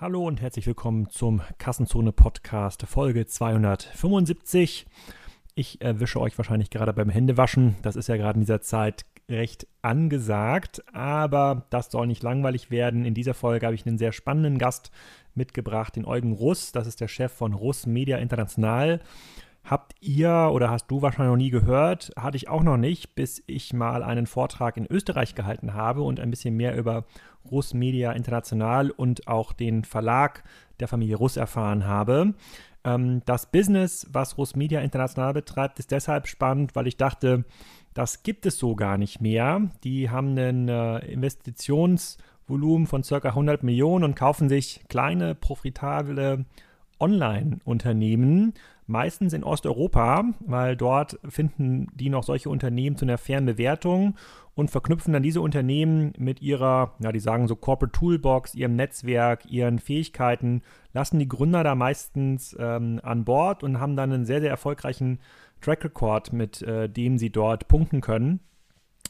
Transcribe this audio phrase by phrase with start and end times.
[0.00, 4.86] Hallo und herzlich willkommen zum Kassenzone Podcast Folge 275.
[5.54, 7.76] Ich erwische euch wahrscheinlich gerade beim Händewaschen.
[7.82, 13.04] Das ist ja gerade in dieser Zeit recht angesagt, aber das soll nicht langweilig werden.
[13.04, 14.90] In dieser Folge habe ich einen sehr spannenden Gast
[15.34, 16.72] mitgebracht, den Eugen Russ.
[16.72, 19.00] Das ist der Chef von Russ Media International.
[19.64, 22.10] Habt ihr oder hast du wahrscheinlich noch nie gehört?
[22.16, 26.18] Hatte ich auch noch nicht, bis ich mal einen Vortrag in Österreich gehalten habe und
[26.18, 27.04] ein bisschen mehr über
[27.50, 30.42] Russ Media International und auch den Verlag
[30.80, 32.34] der Familie Russ erfahren habe.
[32.84, 37.44] Ähm, das Business, was Russ Media International betreibt, ist deshalb spannend, weil ich dachte,
[37.94, 39.70] das gibt es so gar nicht mehr.
[39.84, 43.16] Die haben einen äh, Investitionsvolumen von ca.
[43.16, 46.44] 100 Millionen und kaufen sich kleine, profitable
[46.98, 48.54] Online-Unternehmen,
[48.90, 54.16] meistens in Osteuropa, weil dort finden die noch solche Unternehmen zu einer fairen Bewertung
[54.54, 59.46] und verknüpfen dann diese Unternehmen mit ihrer, ja, die sagen so Corporate Toolbox, ihrem Netzwerk,
[59.46, 64.40] ihren Fähigkeiten, lassen die Gründer da meistens ähm, an Bord und haben dann einen sehr,
[64.40, 65.20] sehr erfolgreichen
[65.60, 68.40] Track Record, mit äh, dem sie dort punkten können.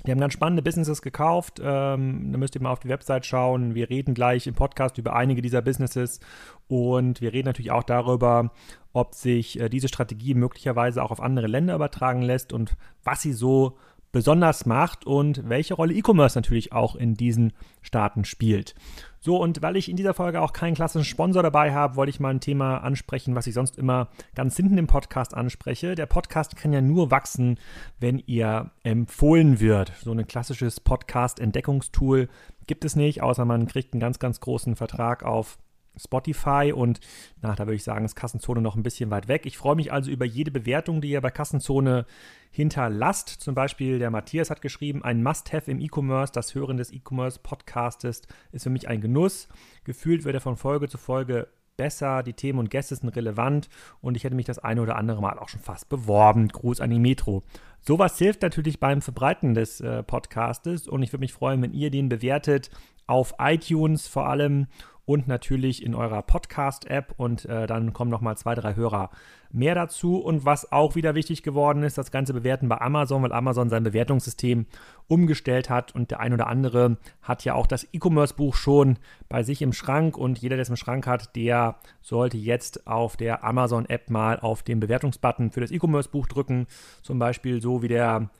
[0.06, 1.60] Die haben ganz spannende Businesses gekauft.
[1.62, 3.74] Ähm, da müsst ihr mal auf die Website schauen.
[3.74, 6.20] Wir reden gleich im Podcast über einige dieser Businesses
[6.68, 8.52] und wir reden natürlich auch darüber,
[8.92, 13.32] ob sich äh, diese Strategie möglicherweise auch auf andere Länder übertragen lässt und was sie
[13.32, 13.76] so
[14.12, 18.74] besonders macht und welche Rolle E-Commerce natürlich auch in diesen Staaten spielt.
[19.22, 22.20] So, und weil ich in dieser Folge auch keinen klassischen Sponsor dabei habe, wollte ich
[22.20, 25.94] mal ein Thema ansprechen, was ich sonst immer ganz hinten im Podcast anspreche.
[25.94, 27.58] Der Podcast kann ja nur wachsen,
[27.98, 29.92] wenn ihr empfohlen wird.
[30.02, 32.30] So ein klassisches Podcast-Entdeckungstool
[32.66, 35.58] gibt es nicht, außer man kriegt einen ganz, ganz großen Vertrag auf
[35.96, 37.00] Spotify und
[37.42, 39.46] na, da würde ich sagen, ist Kassenzone noch ein bisschen weit weg.
[39.46, 42.06] Ich freue mich also über jede Bewertung, die ihr bei Kassenzone
[42.50, 43.28] hinterlasst.
[43.28, 48.62] Zum Beispiel der Matthias hat geschrieben, ein Must-Have im E-Commerce, das Hören des E-Commerce-Podcastes ist
[48.62, 49.48] für mich ein Genuss.
[49.84, 51.48] Gefühlt wird er von Folge zu Folge
[51.80, 53.70] besser, die Themen und Gäste sind relevant
[54.02, 56.48] und ich hätte mich das eine oder andere Mal auch schon fast beworben.
[56.48, 57.42] Gruß an die Metro.
[57.80, 61.90] Sowas hilft natürlich beim Verbreiten des äh, Podcastes und ich würde mich freuen, wenn ihr
[61.90, 62.70] den bewertet
[63.06, 64.66] auf iTunes vor allem
[65.10, 69.10] und natürlich in eurer Podcast-App und äh, dann kommen nochmal zwei, drei Hörer
[69.50, 70.18] mehr dazu.
[70.18, 73.82] Und was auch wieder wichtig geworden ist, das Ganze bewerten bei Amazon, weil Amazon sein
[73.82, 74.66] Bewertungssystem
[75.08, 78.98] umgestellt hat und der ein oder andere hat ja auch das E-Commerce-Buch schon
[79.28, 83.16] bei sich im Schrank und jeder, der es im Schrank hat, der sollte jetzt auf
[83.16, 86.68] der Amazon-App mal auf den Bewertungsbutton für das E-Commerce-Buch drücken.
[87.02, 88.30] Zum Beispiel so wie der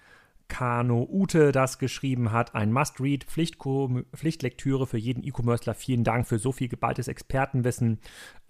[0.50, 2.55] Kano Ute das geschrieben hat.
[2.55, 5.75] Ein Must-Read, Pflichtlektüre für jeden E-Commercer.
[5.75, 8.00] Vielen Dank für so viel geballtes Expertenwissen.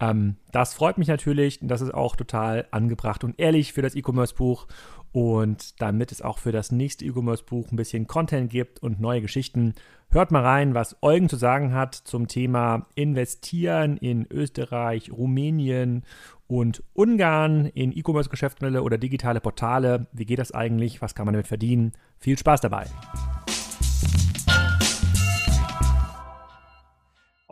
[0.01, 1.59] Ähm, das freut mich natürlich.
[1.61, 4.67] Das ist auch total angebracht und ehrlich für das E-Commerce-Buch.
[5.13, 9.75] Und damit es auch für das nächste E-Commerce-Buch ein bisschen Content gibt und neue Geschichten,
[10.11, 16.03] hört mal rein, was Eugen zu sagen hat zum Thema Investieren in Österreich, Rumänien
[16.47, 20.07] und Ungarn in E-Commerce-Geschäftsmodelle oder digitale Portale.
[20.11, 21.01] Wie geht das eigentlich?
[21.01, 21.93] Was kann man damit verdienen?
[22.17, 22.85] Viel Spaß dabei!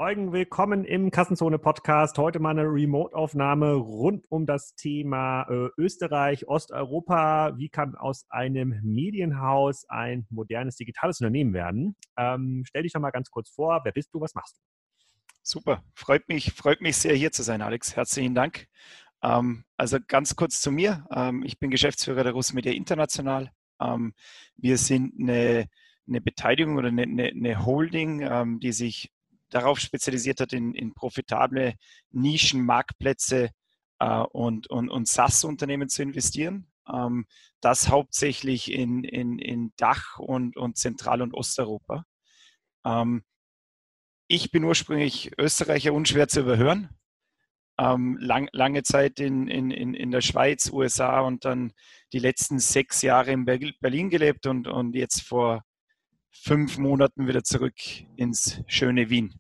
[0.02, 2.18] Eugen, willkommen im Kassenzone-Podcast.
[2.18, 7.58] Heute mal eine Remote-Aufnahme rund um das Thema äh, Österreich, Osteuropa.
[7.58, 11.98] Wie kann aus einem Medienhaus ein modernes digitales Unternehmen werden?
[12.16, 13.82] Ähm, stell dich doch mal ganz kurz vor.
[13.84, 14.22] Wer bist du?
[14.22, 14.62] Was machst du?
[15.44, 17.98] Super, freut mich, freut mich sehr hier zu sein, Alex.
[17.98, 18.68] Herzlichen Dank.
[19.22, 21.06] Ähm, also ganz kurz zu mir.
[21.12, 23.52] Ähm, ich bin Geschäftsführer der Russ Media International.
[23.82, 24.14] Ähm,
[24.56, 25.68] wir sind eine,
[26.08, 29.12] eine Beteiligung oder eine, eine Holding, ähm, die sich
[29.50, 31.76] darauf spezialisiert hat, in, in profitable
[32.12, 33.52] Nischenmarktplätze
[34.00, 36.72] äh, und, und, und SaaS-Unternehmen zu investieren.
[36.92, 37.26] Ähm,
[37.62, 42.06] das hauptsächlich in, in, in Dach und, und Zentral- und Osteuropa.
[42.86, 43.24] Ähm,
[44.28, 46.90] ich bin ursprünglich Österreicher, unschwer zu überhören.
[47.80, 51.72] Ähm, lang, lange Zeit in, in, in der Schweiz, USA und dann
[52.12, 55.64] die letzten sechs Jahre in Berlin gelebt und, und jetzt vor
[56.32, 57.76] fünf Monaten wieder zurück
[58.18, 59.39] ins schöne Wien.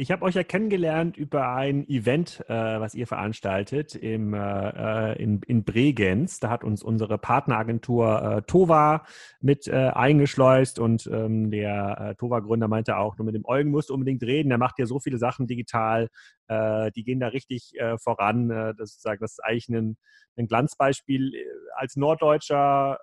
[0.00, 5.20] Ich habe euch ja kennengelernt über ein Event, äh, was ihr veranstaltet im, äh, äh,
[5.20, 6.38] in, in Bregenz.
[6.38, 9.02] Da hat uns unsere Partneragentur äh, Tova
[9.40, 13.90] mit äh, eingeschleust und ähm, der äh, Tova-Gründer meinte auch, nur mit dem Eugen musst
[13.90, 14.50] du unbedingt reden.
[14.50, 16.10] Der macht ja so viele Sachen digital,
[16.50, 18.48] die gehen da richtig voran.
[18.48, 19.98] das, ist, das ist eigentlich ein,
[20.36, 21.32] ein Glanzbeispiel.
[21.76, 22.98] Als Norddeutscher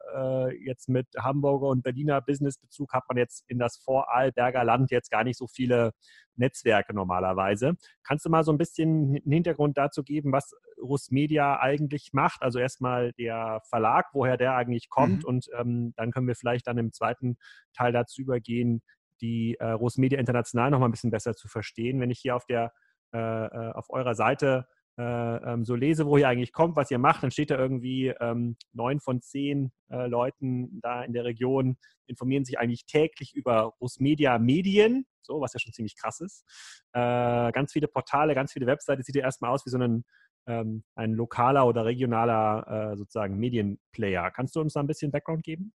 [0.63, 5.23] jetzt mit Hamburger und Berliner Businessbezug hat man jetzt in das Vorarlberger Land jetzt gar
[5.23, 5.91] nicht so viele
[6.37, 7.73] Netzwerke normalerweise.
[8.03, 12.41] Kannst du mal so ein bisschen einen Hintergrund dazu geben, was Russ Media eigentlich macht?
[12.41, 15.29] Also erstmal der Verlag, woher der eigentlich kommt mhm.
[15.29, 17.37] und ähm, dann können wir vielleicht dann im zweiten
[17.73, 18.81] Teil dazu übergehen,
[19.21, 21.99] die äh, Russ Media International noch mal ein bisschen besser zu verstehen.
[21.99, 22.71] Wenn ich hier auf der äh, äh,
[23.15, 24.67] auf eurer Seite
[24.97, 28.13] äh, ähm, so lese, wo ihr eigentlich kommt, was ihr macht, dann steht da irgendwie
[28.21, 31.77] ähm, neun von zehn äh, Leuten da in der Region
[32.07, 36.45] informieren sich eigentlich täglich über Rusmedia Medien, so was ja schon ziemlich krass ist.
[36.93, 40.05] Äh, ganz viele Portale, ganz viele Webseiten, sieht ja erstmal aus wie so ein,
[40.47, 44.31] ähm, ein lokaler oder regionaler äh, sozusagen Medienplayer.
[44.31, 45.73] Kannst du uns da ein bisschen Background geben?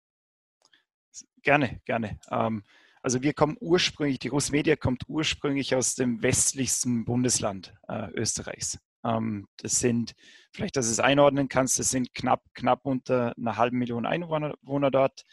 [1.42, 2.18] Gerne, gerne.
[2.30, 2.62] Ähm,
[3.02, 8.78] also wir kommen ursprünglich, die Rusmedia kommt ursprünglich aus dem westlichsten Bundesland äh, Österreichs.
[9.04, 10.14] Ähm, das sind,
[10.52, 14.90] vielleicht, dass du es einordnen kannst, das sind knapp, knapp unter einer halben Million Einwohner
[14.90, 15.24] dort.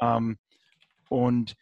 [0.00, 0.38] Ähm,
[1.08, 1.56] und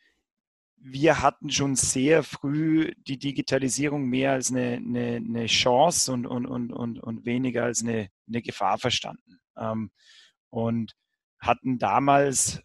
[0.81, 6.47] wir hatten schon sehr früh die Digitalisierung mehr als eine, eine, eine Chance und, und,
[6.47, 9.41] und, und, und weniger als eine, eine Gefahr verstanden.
[9.57, 9.91] Ähm,
[10.51, 10.95] und
[11.41, 12.63] hatten damals,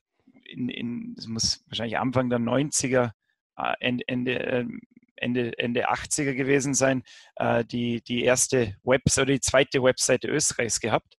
[0.53, 3.11] in, in, das muss wahrscheinlich Anfang der 90er,
[3.57, 4.67] äh, Ende, Ende,
[5.15, 7.03] Ende, Ende 80er gewesen sein,
[7.35, 11.17] äh, die, die erste Website oder die zweite Webseite Österreichs gehabt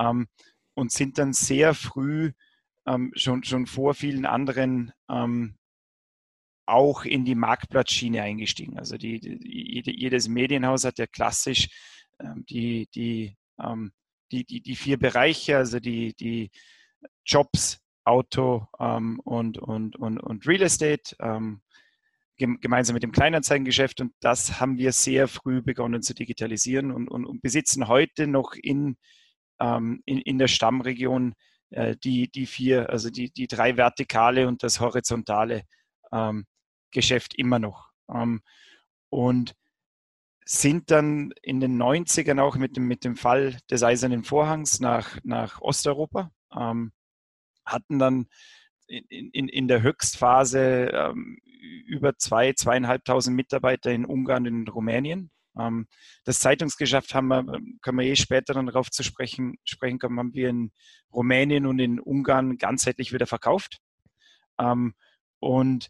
[0.00, 0.28] ähm,
[0.74, 2.32] und sind dann sehr früh
[2.86, 5.56] ähm, schon, schon vor vielen anderen ähm,
[6.66, 8.78] auch in die Marktplatzschiene eingestiegen.
[8.78, 11.68] Also die, die, jedes Medienhaus hat ja klassisch
[12.20, 13.92] ähm, die, die, ähm,
[14.32, 16.50] die, die, die vier Bereiche, also die, die
[17.24, 21.60] Jobs, Auto ähm, und, und, und, und Real Estate, ähm,
[22.36, 24.00] gemeinsam mit dem Kleinanzeigengeschäft.
[24.00, 28.54] Und das haben wir sehr früh begonnen zu digitalisieren und, und, und besitzen heute noch
[28.54, 28.96] in,
[29.60, 31.34] ähm, in, in der Stammregion
[31.70, 35.62] äh, die, die vier, also die, die drei vertikale und das horizontale
[36.12, 36.44] ähm,
[36.90, 37.90] Geschäft immer noch.
[38.12, 38.42] Ähm,
[39.08, 39.54] und
[40.44, 45.18] sind dann in den 90ern auch mit dem, mit dem Fall des Eisernen Vorhangs nach,
[45.24, 46.92] nach Osteuropa, ähm,
[47.66, 48.26] hatten dann
[48.86, 51.38] in, in, in der Höchstphase ähm,
[51.86, 55.30] über zwei, zweieinhalbtausend Mitarbeiter in Ungarn und in Rumänien.
[55.58, 55.86] Ähm,
[56.24, 57.44] das Zeitungsgeschäft haben wir,
[57.82, 60.72] können wir eh später dann darauf zu sprechen, sprechen kommen, haben wir in
[61.12, 63.80] Rumänien und in Ungarn ganzheitlich wieder verkauft.
[64.58, 64.94] Ähm,
[65.38, 65.88] und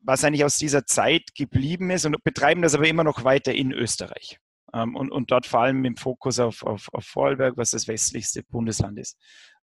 [0.00, 3.72] was eigentlich aus dieser Zeit geblieben ist und betreiben das aber immer noch weiter in
[3.72, 4.38] Österreich.
[4.72, 8.42] Ähm, und, und dort vor allem im Fokus auf, auf, auf Vorarlberg, was das westlichste
[8.44, 9.18] Bundesland ist.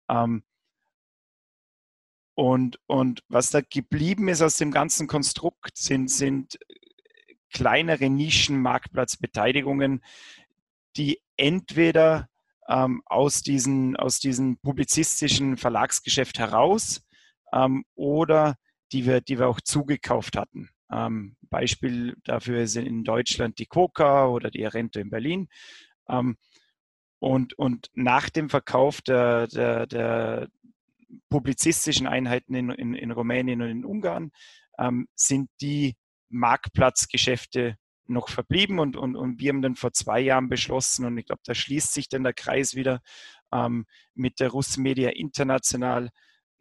[0.08, 0.44] Ähm,
[2.38, 6.56] und, und was da geblieben ist aus dem ganzen Konstrukt, sind, sind
[7.52, 10.04] kleinere Nischen-Marktplatzbeteiligungen,
[10.96, 12.28] die entweder
[12.68, 17.04] ähm, aus, diesen, aus diesem publizistischen Verlagsgeschäft heraus
[17.52, 18.54] ähm, oder
[18.92, 20.70] die wir, die wir auch zugekauft hatten.
[20.92, 25.48] Ähm, Beispiel dafür sind in Deutschland die Coca oder die Arento in Berlin.
[26.08, 26.36] Ähm,
[27.18, 30.46] und, und nach dem Verkauf der, der, der,
[31.28, 34.30] publizistischen Einheiten in, in, in Rumänien und in Ungarn
[34.78, 35.96] ähm, sind die
[36.28, 37.76] Marktplatzgeschäfte
[38.06, 41.42] noch verblieben und, und, und wir haben dann vor zwei Jahren beschlossen und ich glaube,
[41.44, 43.00] da schließt sich dann der Kreis wieder
[43.52, 46.10] ähm, mit der Russmedia International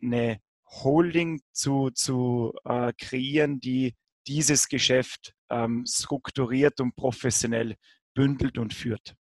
[0.02, 3.96] eine Holding zu, zu äh, kreieren, die
[4.28, 7.76] dieses Geschäft ähm, strukturiert und professionell
[8.14, 9.16] bündelt und führt.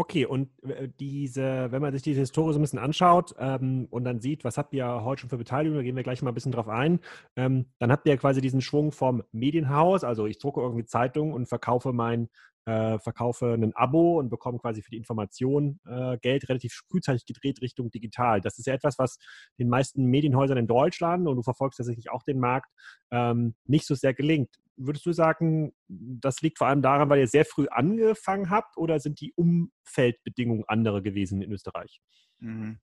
[0.00, 4.04] Okay, und äh, diese, wenn man sich diese Historie so ein bisschen anschaut ähm, und
[4.04, 6.34] dann sieht, was habt ihr heute schon für Beteiligung, da gehen wir gleich mal ein
[6.34, 7.00] bisschen drauf ein,
[7.34, 11.46] ähm, dann habt ihr quasi diesen Schwung vom Medienhaus, also ich drucke irgendwie Zeitung und
[11.46, 12.28] verkaufe mein
[12.68, 17.62] äh, verkaufe ein Abo und bekomme quasi für die Information äh, Geld relativ frühzeitig gedreht
[17.62, 18.42] Richtung digital.
[18.42, 19.18] Das ist ja etwas, was
[19.58, 22.70] den meisten Medienhäusern in Deutschland, und du verfolgst tatsächlich auch den Markt,
[23.10, 24.50] ähm, nicht so sehr gelingt.
[24.76, 29.00] Würdest du sagen, das liegt vor allem daran, weil ihr sehr früh angefangen habt oder
[29.00, 32.02] sind die Umfeldbedingungen andere gewesen in Österreich?
[32.38, 32.80] Mhm.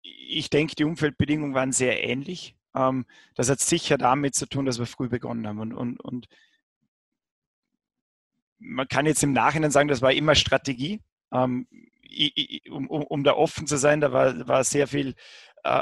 [0.00, 2.56] Ich denke, die Umfeldbedingungen waren sehr ähnlich.
[2.74, 3.04] Ähm,
[3.34, 5.60] das hat sicher damit zu tun, dass wir früh begonnen haben.
[5.60, 6.28] Und, und, und
[8.62, 11.00] man kann jetzt im Nachhinein sagen, das war immer Strategie.
[11.32, 11.66] Ähm,
[12.70, 15.14] um, um, um, da offen zu sein, da war, war sehr viel
[15.64, 15.80] äh,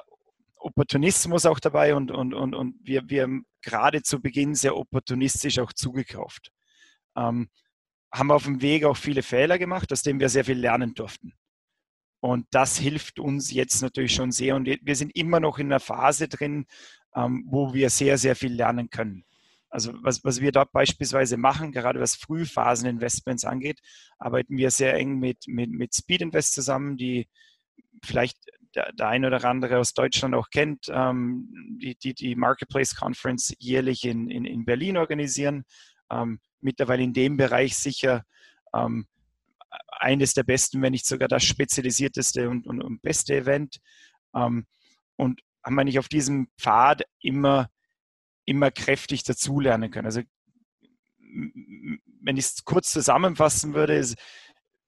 [0.56, 5.58] Opportunismus auch dabei und, und, und, und wir, wir haben gerade zu Beginn sehr opportunistisch
[5.58, 6.50] auch zugekauft.
[7.16, 7.48] Ähm,
[8.12, 11.32] haben auf dem Weg auch viele Fehler gemacht, aus denen wir sehr viel lernen durften.
[12.20, 14.54] Und das hilft uns jetzt natürlich schon sehr.
[14.54, 16.66] Und wir sind immer noch in einer Phase drin,
[17.14, 19.24] ähm, wo wir sehr, sehr viel lernen können.
[19.70, 23.80] Also was, was wir dort beispielsweise machen, gerade was Frühphaseninvestments angeht,
[24.18, 27.28] arbeiten wir sehr eng mit, mit, mit Speed Invest zusammen, die
[28.04, 28.38] vielleicht
[28.74, 31.48] der, der eine oder andere aus Deutschland auch kennt, ähm,
[31.80, 35.64] die, die die Marketplace Conference jährlich in, in, in Berlin organisieren.
[36.10, 38.24] Ähm, mittlerweile in dem Bereich sicher
[38.74, 39.06] ähm,
[39.90, 43.78] eines der besten, wenn nicht sogar das spezialisierteste und, und, und beste Event.
[44.34, 44.66] Ähm,
[45.16, 47.68] und haben wir nicht auf diesem Pfad immer
[48.50, 50.06] immer kräftig dazulernen können.
[50.06, 50.22] Also
[52.22, 54.18] wenn ich es kurz zusammenfassen würde, ist,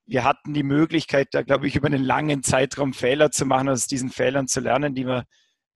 [0.05, 3.87] wir hatten die Möglichkeit, da glaube ich, über einen langen Zeitraum Fehler zu machen, aus
[3.87, 5.25] diesen Fehlern zu lernen, die wir,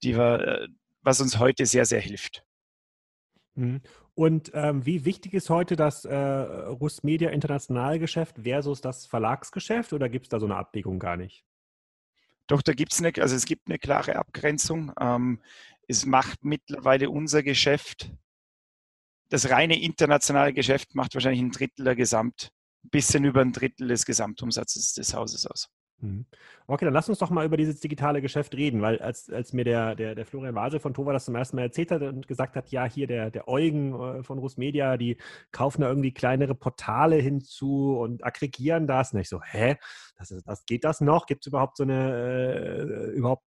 [0.03, 0.69] die wir, äh,
[1.03, 2.43] was uns heute sehr, sehr hilft.
[3.55, 3.81] Mhm.
[4.15, 10.27] Und ähm, wie wichtig ist heute das äh, Rustmedia Internationalgeschäft versus das Verlagsgeschäft oder gibt
[10.27, 11.45] es da so eine Abwägung gar nicht?
[12.49, 14.93] Doch, da gibt es eine, also es gibt eine klare Abgrenzung.
[15.01, 15.41] Ähm,
[15.89, 18.11] es macht mittlerweile unser Geschäft,
[19.29, 22.51] das reine internationale Geschäft macht wahrscheinlich ein Drittel der Gesamt,
[22.85, 25.69] ein bisschen über ein Drittel des Gesamtumsatzes des Hauses aus.
[25.99, 26.27] Mhm.
[26.67, 29.65] Okay, dann lass uns doch mal über dieses digitale Geschäft reden, weil als, als mir
[29.65, 32.55] der, der, der Florian Wasel von Tova das zum ersten Mal erzählt hat und gesagt
[32.55, 35.17] hat, ja, hier der, der Eugen äh, von Rusmedia, die
[35.53, 39.15] kaufen da irgendwie kleinere Portale hinzu und aggregieren das.
[39.15, 39.77] Und ich so, hä?
[40.19, 41.27] Das, das geht das noch?
[41.27, 43.47] Gibt es überhaupt so eine, äh, überhaupt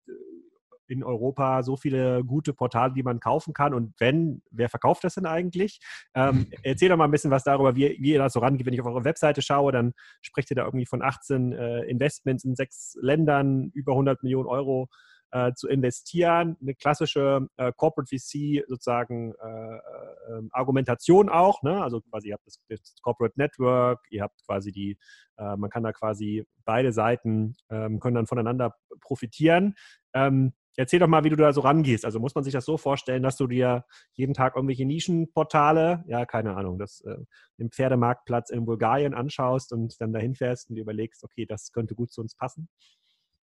[0.89, 3.73] in Europa so viele gute Portale, die man kaufen kann?
[3.73, 5.79] Und wenn, wer verkauft das denn eigentlich?
[6.13, 8.65] Ähm, erzähl doch mal ein bisschen was darüber, wie, wie ihr da so rangeht.
[8.65, 12.43] Wenn ich auf eure Webseite schaue, dann sprecht ihr da irgendwie von 18 äh, Investments
[12.43, 14.89] in sechs Ländern, über 100 Millionen Euro
[15.31, 16.57] äh, zu investieren.
[16.61, 21.61] Eine klassische äh, Corporate VC sozusagen äh, äh, Argumentation auch.
[21.63, 21.81] Ne?
[21.81, 24.97] Also quasi ihr habt das, das, Corporate Network, ihr habt quasi die,
[25.37, 29.75] äh, man kann da quasi beide Seiten ähm, können dann voneinander profitieren.
[30.13, 32.05] Ähm, Erzähl doch mal, wie du da so rangehst.
[32.05, 33.83] Also muss man sich das so vorstellen, dass du dir
[34.13, 37.17] jeden Tag irgendwelche Nischenportale, ja, keine Ahnung, das äh,
[37.57, 41.95] im Pferdemarktplatz in Bulgarien anschaust und dann dahin fährst und dir überlegst, okay, das könnte
[41.95, 42.69] gut zu uns passen?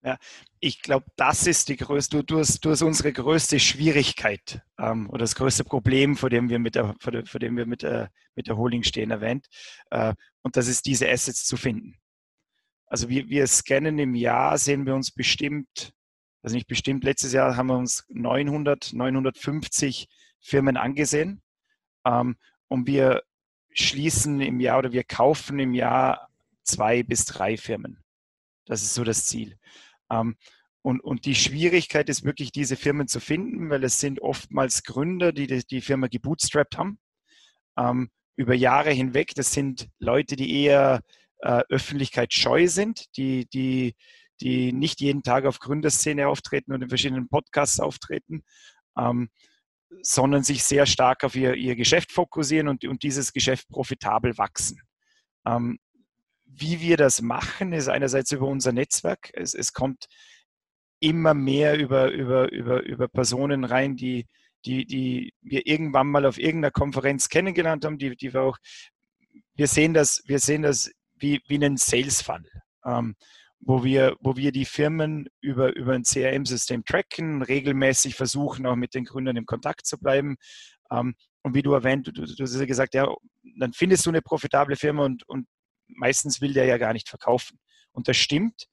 [0.04, 0.18] Ja,
[0.60, 5.20] ich glaube, das ist die größte, du, hast, du hast unsere größte Schwierigkeit ähm, oder
[5.20, 8.10] das größte Problem, vor dem wir mit der, vor, der, vor dem wir mit der,
[8.34, 9.46] mit der Holding stehen, erwähnt.
[9.88, 10.12] Äh,
[10.42, 11.94] und das ist, diese Assets zu finden.
[12.84, 15.94] Also wir, wir scannen im Jahr, sehen wir uns bestimmt
[16.42, 20.08] also nicht bestimmt, letztes Jahr haben wir uns 900, 950
[20.40, 21.40] Firmen angesehen
[22.04, 22.36] ähm,
[22.68, 23.22] und wir
[23.72, 26.28] schließen im Jahr oder wir kaufen im Jahr
[26.62, 28.02] zwei bis drei Firmen.
[28.66, 29.56] Das ist so das Ziel.
[30.10, 30.36] Ähm,
[30.82, 35.32] und, und die Schwierigkeit ist wirklich, diese Firmen zu finden, weil es sind oftmals Gründer,
[35.32, 36.98] die die, die Firma gebootstrapped haben,
[37.78, 39.32] ähm, über Jahre hinweg.
[39.36, 41.02] Das sind Leute, die eher
[41.38, 43.94] äh, öffentlichkeitsscheu sind, die, die
[44.42, 48.42] die nicht jeden Tag auf Gründerszene auftreten und in verschiedenen Podcasts auftreten,
[48.98, 49.30] ähm,
[50.02, 54.80] sondern sich sehr stark auf ihr, ihr Geschäft fokussieren und, und dieses Geschäft profitabel wachsen.
[55.46, 55.78] Ähm,
[56.44, 59.30] wie wir das machen, ist einerseits über unser Netzwerk.
[59.32, 60.06] Es, es kommt
[61.00, 64.26] immer mehr über, über, über, über Personen rein, die,
[64.64, 68.58] die, die wir irgendwann mal auf irgendeiner Konferenz kennengelernt haben, die, die wir auch,
[69.54, 72.50] wir sehen das, wir sehen das wie, wie einen Sales Funnel.
[72.84, 73.16] Ähm,
[73.64, 78.94] wo wir, wo wir die Firmen über, über ein CRM-System tracken, regelmäßig versuchen, auch mit
[78.94, 80.36] den Gründern im Kontakt zu bleiben.
[80.90, 83.08] Ähm, und wie du erwähnt, du, du, hast ja gesagt, ja,
[83.58, 85.46] dann findest du eine profitable Firma und, und
[85.86, 87.58] meistens will der ja gar nicht verkaufen.
[87.92, 88.66] Und das stimmt,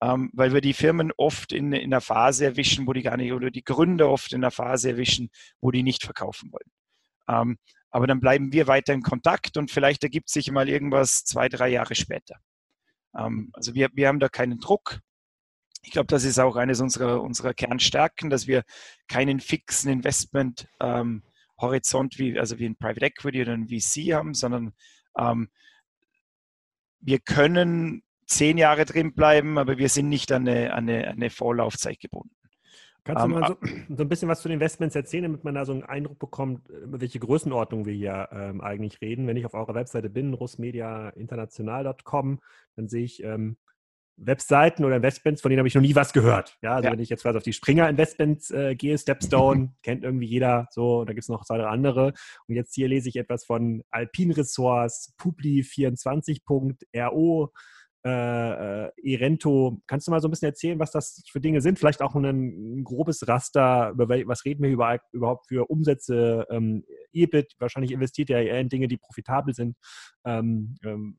[0.00, 3.32] ähm, weil wir die Firmen oft in, in einer Phase erwischen, wo die gar nicht,
[3.32, 5.28] oder die Gründer oft in einer Phase erwischen,
[5.60, 6.70] wo die nicht verkaufen wollen.
[7.28, 7.58] Ähm,
[7.90, 11.68] aber dann bleiben wir weiter in Kontakt und vielleicht ergibt sich mal irgendwas zwei, drei
[11.68, 12.36] Jahre später.
[13.16, 15.00] Ähm, also wir, wir haben da keinen Druck.
[15.82, 18.64] Ich glaube, das ist auch eines unserer, unserer Kernstärken, dass wir
[19.08, 24.72] keinen fixen Investment-Horizont ähm, wie, also wie ein Private Equity oder ein VC haben, sondern
[25.16, 25.48] ähm,
[27.00, 31.30] wir können zehn Jahre drin bleiben, aber wir sind nicht an eine, an eine, eine
[31.30, 32.34] Vorlaufzeit gebunden.
[33.06, 33.56] Kannst du mal so,
[33.96, 36.68] so, ein bisschen was zu den Investments erzählen, damit man da so einen Eindruck bekommt,
[36.68, 39.28] über welche Größenordnung wir hier ähm, eigentlich reden?
[39.28, 42.40] Wenn ich auf eurer Webseite bin, russmediainternational.com,
[42.74, 43.56] dann sehe ich ähm,
[44.16, 46.56] Webseiten oder Investments, von denen habe ich noch nie was gehört.
[46.62, 46.92] Ja, also ja.
[46.92, 51.04] wenn ich jetzt quasi auf die Springer Investments äh, gehe, Stepstone, kennt irgendwie jeder so,
[51.04, 52.12] da gibt es noch zwei oder andere.
[52.48, 57.52] Und jetzt hier lese ich etwas von Alpine Ressorts, Publi24.ro,
[58.06, 59.82] äh, äh, Erento.
[59.88, 61.76] Kannst du mal so ein bisschen erzählen, was das für Dinge sind?
[61.76, 66.84] Vielleicht auch ein, ein grobes Raster, über was reden wir über, überhaupt für Umsätze, ähm,
[67.12, 69.76] EBIT, wahrscheinlich investiert ihr eher in Dinge, die profitabel sind.
[70.24, 71.18] Ähm, ähm,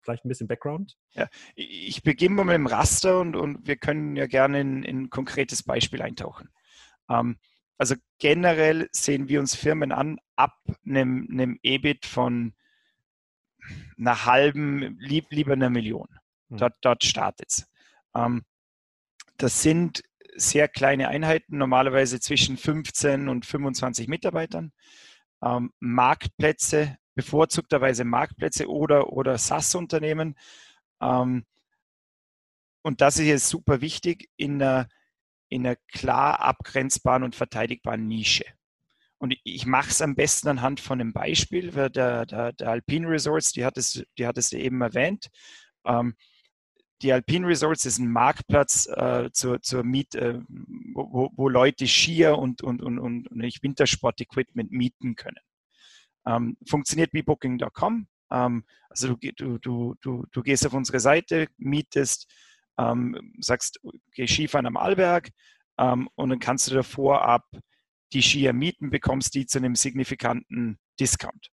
[0.00, 0.96] vielleicht ein bisschen Background?
[1.12, 5.02] Ja, ich beginne mal mit dem Raster und, und wir können ja gerne in, in
[5.02, 6.48] ein konkretes Beispiel eintauchen.
[7.10, 7.36] Ähm,
[7.76, 12.54] also generell sehen wir uns Firmen an ab einem, einem EBIT von
[13.98, 16.08] einer halben, lieb, lieber einer Million.
[16.50, 16.58] Hm.
[16.58, 17.70] Dort, dort startet es.
[18.14, 18.44] Ähm,
[19.36, 20.02] das sind
[20.36, 24.72] sehr kleine Einheiten, normalerweise zwischen 15 und 25 Mitarbeitern.
[25.42, 30.36] Ähm, Marktplätze, bevorzugterweise Marktplätze oder, oder SaaS-Unternehmen.
[31.00, 31.44] Ähm,
[32.82, 34.88] und das ist jetzt super wichtig in einer,
[35.48, 38.44] in einer klar abgrenzbaren und verteidigbaren Nische.
[39.18, 41.70] Und ich mache es am besten anhand von einem Beispiel.
[41.70, 45.28] Der, der, der Alpine Resorts, die hat es, die hat es eben erwähnt.
[45.86, 46.14] Ähm,
[47.02, 50.40] die Alpine Resorts ist ein Marktplatz äh, zur, zur Miet, äh,
[50.94, 55.40] wo, wo, Leute Skier und, und, und, und Wintersport-Equipment mieten können.
[56.26, 58.06] Ähm, funktioniert wie Booking.com.
[58.30, 62.32] Ähm, also du, du, du, du gehst auf unsere Seite, mietest,
[62.78, 63.80] ähm, sagst,
[64.14, 65.30] geh Skifahren am Arlberg
[65.78, 67.44] ähm, und dann kannst du davor ab
[68.12, 71.50] die Skier mieten, bekommst die zu einem signifikanten Discount.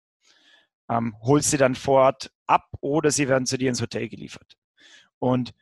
[0.88, 4.56] Ähm, holst sie dann vor Ort ab oder sie werden zu dir ins Hotel geliefert.
[5.18, 5.54] Und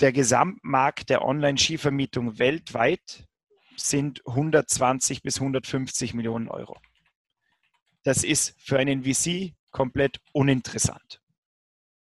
[0.00, 3.26] der Gesamtmarkt der Online-Skivermietung weltweit
[3.76, 6.78] sind 120 bis 150 Millionen Euro.
[8.04, 11.20] Das ist für einen VC komplett uninteressant,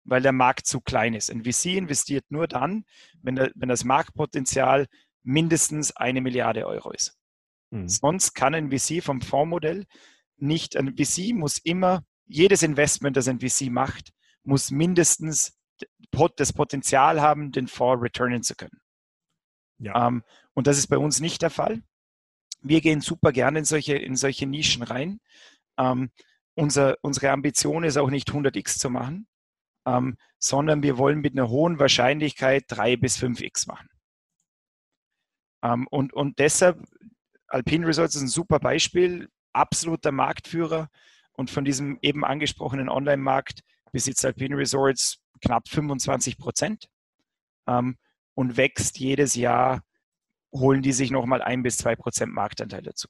[0.03, 1.31] weil der Markt zu klein ist.
[1.31, 2.85] Ein VC investiert nur dann,
[3.21, 4.87] wenn, der, wenn das Marktpotenzial
[5.25, 7.17] mindestens eine Milliarde Euro ist.
[7.71, 7.87] Mhm.
[7.87, 9.85] Sonst kann ein VC vom Fondsmodell
[10.37, 14.11] nicht, ein VC muss immer, jedes Investment, das ein VC macht,
[14.43, 15.57] muss mindestens
[16.37, 18.79] das Potenzial haben, den Fonds returnen zu können.
[19.79, 20.07] Ja.
[20.07, 21.81] Ähm, und das ist bei uns nicht der Fall.
[22.61, 25.19] Wir gehen super gerne in solche, in solche Nischen rein.
[25.77, 26.11] Ähm,
[26.55, 29.27] unser, unsere Ambition ist auch nicht 100x zu machen,
[29.85, 33.89] ähm, sondern wir wollen mit einer hohen Wahrscheinlichkeit 3 bis 5x machen.
[35.65, 36.79] Ähm, und, und deshalb,
[37.47, 40.89] Alpine Resorts ist ein super Beispiel, absoluter Marktführer
[41.33, 46.87] und von diesem eben angesprochenen Online-Markt besitzt Alpine Resorts knapp 25 Prozent
[47.67, 47.97] ähm,
[48.35, 49.81] und wächst jedes Jahr,
[50.53, 53.07] holen die sich nochmal ein bis zwei Prozent Marktanteil dazu.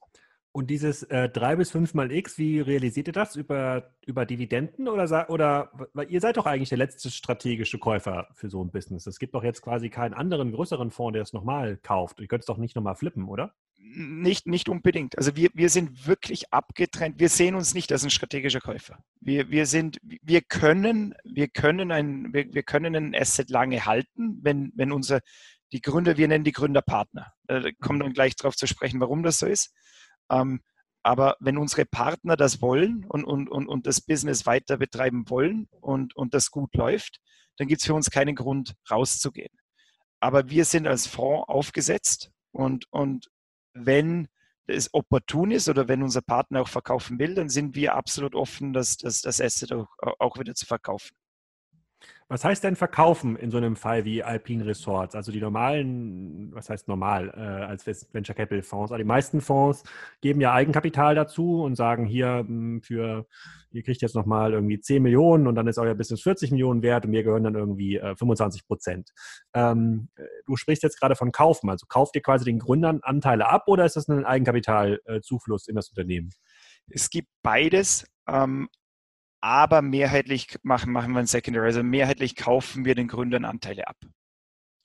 [0.55, 3.35] Und dieses äh, 3 bis 5 mal X, wie realisiert ihr das?
[3.35, 8.49] Über, über Dividenden oder, oder weil ihr seid doch eigentlich der letzte strategische Käufer für
[8.49, 9.05] so ein Business.
[9.05, 12.21] Es gibt doch jetzt quasi keinen anderen größeren Fonds, der es nochmal kauft.
[12.21, 13.53] Ihr könnt es doch nicht nochmal flippen, oder?
[13.77, 15.17] Nicht, nicht unbedingt.
[15.17, 17.19] Also wir, wir sind wirklich abgetrennt.
[17.19, 18.99] Wir sehen uns nicht als ein strategischer Käufer.
[19.19, 24.39] Wir, wir sind, wir können, wir können ein, wir, wir können ein Asset lange halten,
[24.41, 25.19] wenn, wenn unser,
[25.73, 27.33] die Gründer, wir nennen die Gründer Partner.
[27.43, 29.73] Da kommen dann gleich darauf zu sprechen, warum das so ist.
[30.29, 30.61] Ähm,
[31.03, 35.67] aber wenn unsere Partner das wollen und, und, und, und das Business weiter betreiben wollen
[35.81, 37.19] und, und das gut läuft,
[37.57, 39.55] dann gibt es für uns keinen Grund, rauszugehen.
[40.19, 43.27] Aber wir sind als Fonds aufgesetzt und, und
[43.73, 44.27] wenn
[44.67, 48.73] es opportun ist oder wenn unser Partner auch verkaufen will, dann sind wir absolut offen,
[48.73, 49.87] das, das, das Asset auch,
[50.19, 51.15] auch wieder zu verkaufen.
[52.27, 55.13] Was heißt denn verkaufen in so einem Fall wie Alpine Resorts?
[55.13, 58.91] Also die normalen, was heißt normal äh, als Venture Capital Fonds?
[58.91, 59.83] Also die meisten Fonds
[60.21, 63.27] geben ja Eigenkapital dazu und sagen hier hm, für,
[63.69, 67.05] ihr kriegt jetzt nochmal irgendwie 10 Millionen und dann ist euer Business 40 Millionen wert
[67.05, 69.11] und mir gehören dann irgendwie äh, 25 Prozent.
[69.53, 70.09] Ähm,
[70.47, 71.69] du sprichst jetzt gerade von kaufen.
[71.69, 75.89] Also kauft ihr quasi den Gründern Anteile ab oder ist das ein Eigenkapitalzufluss in das
[75.89, 76.31] Unternehmen?
[76.89, 78.07] Es gibt beides.
[78.27, 78.67] Ähm,
[79.45, 81.67] aber mehrheitlich machen, machen wir ein Secondary.
[81.67, 83.97] Also mehrheitlich kaufen wir den Gründern Anteile ab.
[84.01, 84.09] Ähm,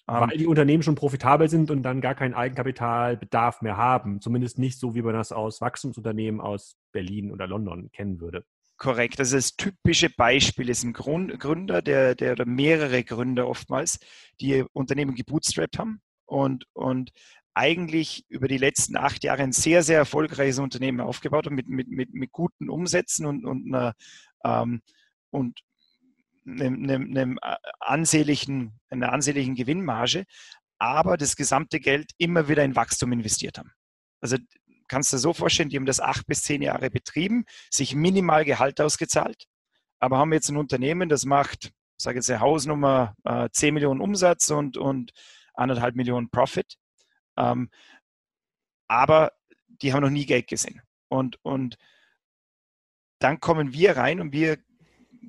[0.07, 4.20] Weil die Unternehmen schon profitabel sind und dann gar keinen Eigenkapitalbedarf mehr haben.
[4.20, 8.44] Zumindest nicht so, wie man das aus Wachstumsunternehmen aus Berlin oder London kennen würde.
[8.77, 9.18] Korrekt.
[9.18, 13.99] Also das typische Beispiel ist ein Gründer, der, der oder mehrere Gründer oftmals,
[14.42, 17.12] die Unternehmen gebootstrapped haben und, und
[17.55, 21.88] eigentlich über die letzten acht Jahre ein sehr, sehr erfolgreiches Unternehmen aufgebaut haben mit, mit,
[21.88, 23.94] mit, mit guten Umsätzen und, und einer
[24.44, 24.83] ähm,
[25.31, 25.61] und
[26.46, 27.38] einem, einem, einem
[27.79, 30.24] ansehnlichen, einer ansehnlichen Gewinnmarge,
[30.79, 33.72] aber das gesamte Geld immer wieder in Wachstum investiert haben.
[34.20, 34.37] Also
[34.88, 38.44] kannst du dir so vorstellen, die haben das acht bis zehn Jahre betrieben, sich minimal
[38.44, 39.46] Gehalt ausgezahlt,
[39.98, 44.50] aber haben jetzt ein Unternehmen, das macht, sage jetzt eine Hausnummer, äh, 10 Millionen Umsatz
[44.50, 45.12] und, und
[45.55, 46.76] anderthalb Millionen Profit.
[47.37, 47.70] Ähm,
[48.88, 49.33] aber
[49.66, 50.81] die haben noch nie Geld gesehen.
[51.09, 51.76] Und, und
[53.21, 54.59] dann kommen wir rein und wir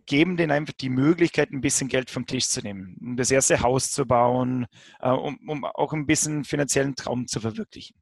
[0.06, 3.62] geben denen einfach die Möglichkeit, ein bisschen Geld vom Tisch zu nehmen, um das erste
[3.62, 4.66] Haus zu bauen,
[5.00, 7.96] äh, um, um, auch ein bisschen finanziellen Traum zu verwirklichen.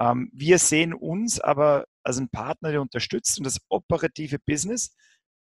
[0.00, 4.96] Ähm, wir sehen uns aber als ein Partner, der unterstützt und das operative Business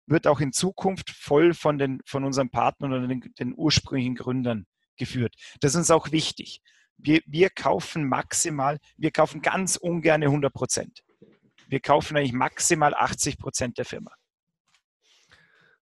[0.08, 4.66] wird auch in Zukunft voll von, den, von unseren Partnern oder den, den ursprünglichen Gründern
[4.98, 5.36] geführt.
[5.60, 6.62] Das ist uns auch wichtig.
[6.98, 11.05] Wir, wir kaufen maximal, wir kaufen ganz ungern 100 Prozent
[11.68, 14.12] wir kaufen eigentlich maximal 80 Prozent der Firma.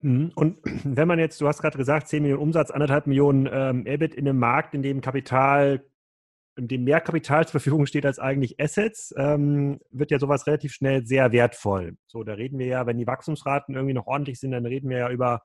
[0.00, 0.32] Mhm.
[0.34, 4.14] Und wenn man jetzt, du hast gerade gesagt, 10 Millionen Umsatz, anderthalb Millionen ähm, EBIT
[4.14, 5.84] in einem Markt, in dem Kapital,
[6.56, 10.72] in dem mehr Kapital zur Verfügung steht als eigentlich Assets, ähm, wird ja sowas relativ
[10.72, 11.96] schnell sehr wertvoll.
[12.06, 14.98] So, da reden wir ja, wenn die Wachstumsraten irgendwie noch ordentlich sind, dann reden wir
[14.98, 15.42] ja über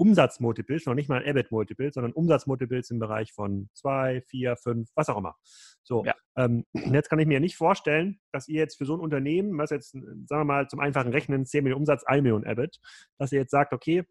[0.00, 5.18] Umsatzmultiples, noch nicht mal EBIT-Multiples, sondern Umsatzmultiples im Bereich von zwei, vier, fünf, was auch
[5.18, 5.36] immer.
[5.82, 6.14] So, ja.
[6.36, 9.68] ähm, jetzt kann ich mir nicht vorstellen, dass ihr jetzt für so ein Unternehmen, was
[9.68, 12.80] jetzt, sagen wir mal, zum einfachen Rechnen 10 Millionen Umsatz, 1 Million EBIT,
[13.18, 14.04] dass ihr jetzt sagt, okay,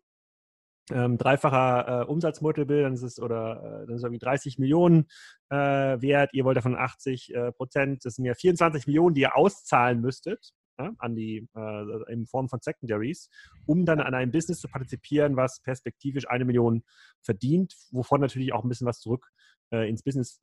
[0.92, 5.08] ähm, dreifacher äh, Umsatzmultiple, dann ist es oder äh, dann ist es irgendwie 30 Millionen
[5.50, 9.36] äh, wert, ihr wollt davon 80 äh, Prozent, das sind ja 24 Millionen, die ihr
[9.36, 13.30] auszahlen müsstet ja, an die, äh, in Form von Secondaries,
[13.66, 16.84] um dann an einem Business zu partizipieren, was perspektivisch eine Million
[17.22, 19.32] verdient, wovon natürlich auch ein bisschen was zurück
[19.72, 20.42] äh, ins Business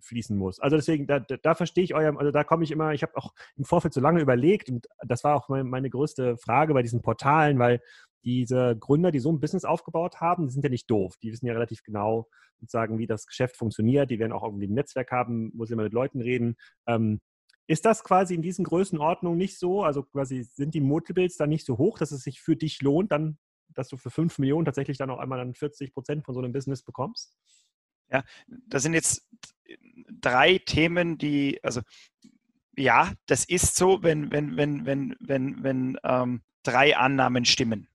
[0.00, 0.60] fließen muss.
[0.60, 3.16] Also deswegen, da, da, da, verstehe ich euer, also da komme ich immer, ich habe
[3.16, 6.82] auch im Vorfeld so lange überlegt und das war auch meine, meine größte Frage bei
[6.82, 7.80] diesen Portalen, weil
[8.24, 11.16] diese Gründer, die so ein Business aufgebaut haben, die sind ja nicht doof.
[11.22, 12.28] Die wissen ja relativ genau,
[12.60, 14.10] sozusagen, wie das Geschäft funktioniert.
[14.10, 16.56] Die werden auch irgendwie ein Netzwerk haben, wo sie immer mit Leuten reden.
[16.86, 17.20] Ähm,
[17.72, 19.82] ist das quasi in diesen Größenordnungen nicht so?
[19.82, 23.12] Also quasi sind die Multiples dann nicht so hoch, dass es sich für dich lohnt,
[23.12, 26.40] dann, dass du für 5 Millionen tatsächlich dann auch einmal dann 40 Prozent von so
[26.40, 27.36] einem Business bekommst?
[28.10, 28.24] Ja,
[28.66, 29.26] das sind jetzt
[30.20, 31.80] drei Themen, die, also
[32.76, 37.88] ja, das ist so, wenn, wenn, wenn, wenn, wenn, wenn ähm, drei Annahmen stimmen.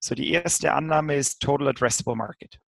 [0.00, 2.60] So, die erste Annahme ist Total Addressable Market.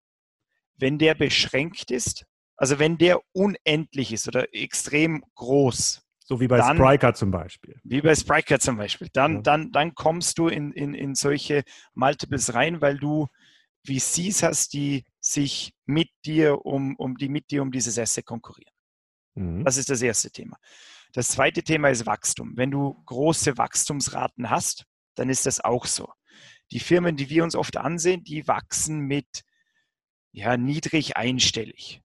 [0.78, 6.05] Wenn der beschränkt ist, also wenn der unendlich ist oder extrem groß.
[6.28, 7.80] So wie bei dann, Spriker zum Beispiel.
[7.84, 9.10] Wie bei Spriker zum Beispiel.
[9.14, 9.42] Dann, ja.
[9.42, 13.28] dann, dann kommst du in, in, in solche Multiples rein, weil du
[13.88, 18.74] VCs hast, die sich mit dir um, um die mit dir um dieses Asset konkurrieren.
[19.36, 19.64] Mhm.
[19.64, 20.58] Das ist das erste Thema.
[21.14, 22.54] Das zweite Thema ist Wachstum.
[22.58, 26.10] Wenn du große Wachstumsraten hast, dann ist das auch so
[26.72, 29.44] die Firmen, die wir uns oft ansehen, die wachsen mit
[30.32, 32.02] ja, niedrig einstellig.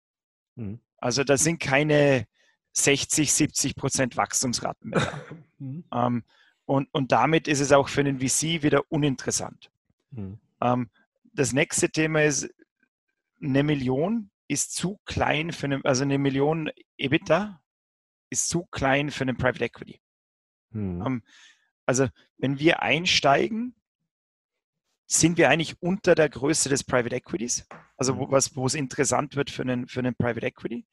[0.56, 0.80] Mhm.
[0.98, 2.26] Also da sind keine
[2.72, 5.24] 60, 70 Prozent Wachstumsraten mehr.
[5.62, 5.84] Mhm.
[5.92, 6.24] Ähm,
[6.64, 9.70] und, und damit ist es auch für einen VC wieder uninteressant.
[10.10, 10.40] Mhm.
[10.62, 10.88] Ähm,
[11.34, 12.48] das nächste Thema ist,
[13.42, 17.60] eine Million ist zu klein für eine, also eine Million EBITDA
[18.30, 20.00] ist zu klein für einen Private Equity.
[20.70, 21.02] Mhm.
[21.04, 21.22] Ähm,
[21.84, 23.74] also wenn wir einsteigen,
[25.06, 28.30] sind wir eigentlich unter der Größe des Private Equities, also wo, mhm.
[28.30, 30.86] was, wo es interessant wird für einen, für einen Private Equity.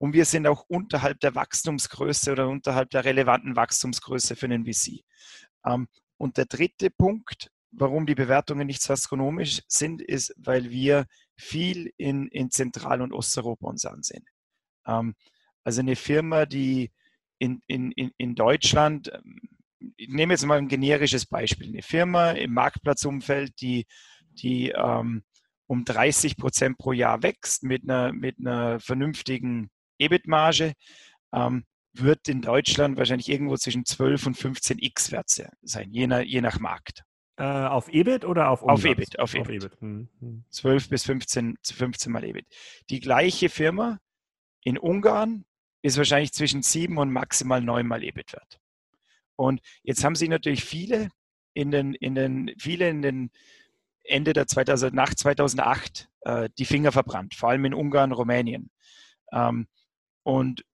[0.00, 4.64] Ähm, und wir sind auch unterhalb der Wachstumsgröße oder unterhalb der relevanten Wachstumsgröße für einen
[4.64, 5.00] VC.
[5.64, 11.06] Ähm, und der dritte Punkt, warum die Bewertungen nicht so astronomisch sind, ist, weil wir
[11.36, 14.24] viel in, in Zentral- und Osteuropa uns ansehen.
[14.86, 15.14] Ähm,
[15.64, 16.92] also eine Firma, die
[17.38, 19.40] in, in, in Deutschland ähm,
[19.96, 21.68] ich nehme jetzt mal ein generisches Beispiel.
[21.68, 23.86] Eine Firma im Marktplatzumfeld, die,
[24.32, 25.22] die ähm,
[25.66, 30.72] um 30 Prozent pro Jahr wächst mit einer, mit einer vernünftigen EBIT-Marge,
[31.32, 36.20] ähm, wird in Deutschland wahrscheinlich irgendwo zwischen 12 und 15 X wert sein, je nach,
[36.20, 37.04] je nach Markt.
[37.38, 38.78] Äh, auf EBIT oder auf Umsatz?
[38.78, 39.18] Auf EBIT.
[39.18, 39.46] Auf EBIT.
[39.46, 39.80] Auf EBIT.
[39.80, 40.44] Hm, hm.
[40.50, 42.46] 12 bis 15, 15 mal EBIT.
[42.88, 43.98] Die gleiche Firma
[44.62, 45.44] in Ungarn
[45.82, 48.58] ist wahrscheinlich zwischen 7 und maximal 9 mal EBIT wert.
[49.36, 51.10] Und jetzt haben sich natürlich viele
[51.52, 53.30] in den, in den, viele in den
[54.02, 58.70] Ende der 2000, nach 2008 äh, die Finger verbrannt, vor allem in Ungarn, Rumänien.
[59.32, 59.66] Ähm,
[60.26, 60.64] und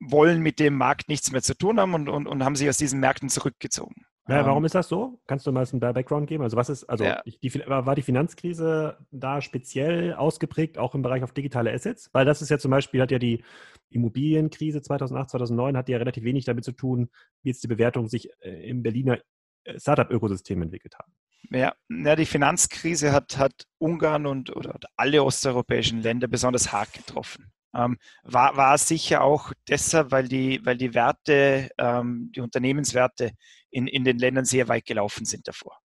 [0.00, 2.78] wollen mit dem Markt nichts mehr zu tun haben und, und, und haben sich aus
[2.78, 4.06] diesen Märkten zurückgezogen.
[4.28, 5.20] Ja, ähm, warum ist das so?
[5.26, 6.42] Kannst du mal ein Background geben?
[6.42, 7.20] Also was ist, also ja.
[7.22, 12.08] die, war die Finanzkrise da speziell ausgeprägt, auch im Bereich auf digitale Assets?
[12.14, 13.44] Weil das ist ja zum Beispiel, hat ja die
[13.90, 17.10] Immobilienkrise 2008, 2009, hat ja relativ wenig damit zu tun,
[17.42, 19.18] wie jetzt die Bewertungen sich äh, im Berliner
[19.64, 21.12] äh, Startup-Ökosystem entwickelt haben.
[21.50, 27.52] Ja, ja, die Finanzkrise hat, hat Ungarn und oder alle osteuropäischen Länder besonders hart getroffen.
[27.74, 33.32] Ähm, war, war sicher auch deshalb, weil die, weil die Werte, ähm, die Unternehmenswerte
[33.70, 35.78] in, in den Ländern sehr weit gelaufen sind davor.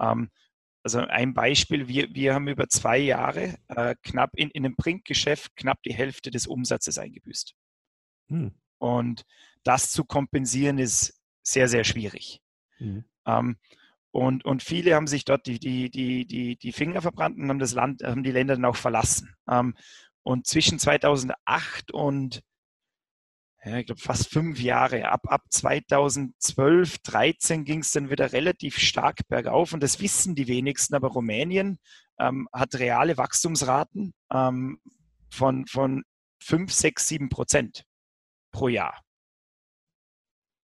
[0.00, 0.30] Ähm,
[0.82, 5.56] also ein Beispiel, wir, wir haben über zwei Jahre äh, knapp in, in einem Printgeschäft
[5.56, 7.54] knapp die Hälfte des Umsatzes eingebüßt.
[8.28, 8.52] Hm.
[8.78, 9.24] Und
[9.64, 12.40] das zu kompensieren ist sehr, sehr schwierig.
[12.76, 13.04] Hm.
[13.26, 13.58] Ähm,
[14.10, 17.58] und, und viele haben sich dort die, die, die, die, die Finger verbrannt und haben
[17.58, 19.34] das Land, haben die Länder dann auch verlassen.
[20.22, 22.42] Und zwischen 2008 und
[23.64, 28.78] ja, ich glaube fast fünf Jahre, ab, ab 2012, 13 ging es dann wieder relativ
[28.78, 31.78] stark bergauf und das wissen die wenigsten, aber Rumänien
[32.20, 34.80] ähm, hat reale Wachstumsraten ähm,
[35.30, 36.04] von, von
[36.40, 37.84] 5, 6, 7 Prozent
[38.52, 39.02] pro Jahr.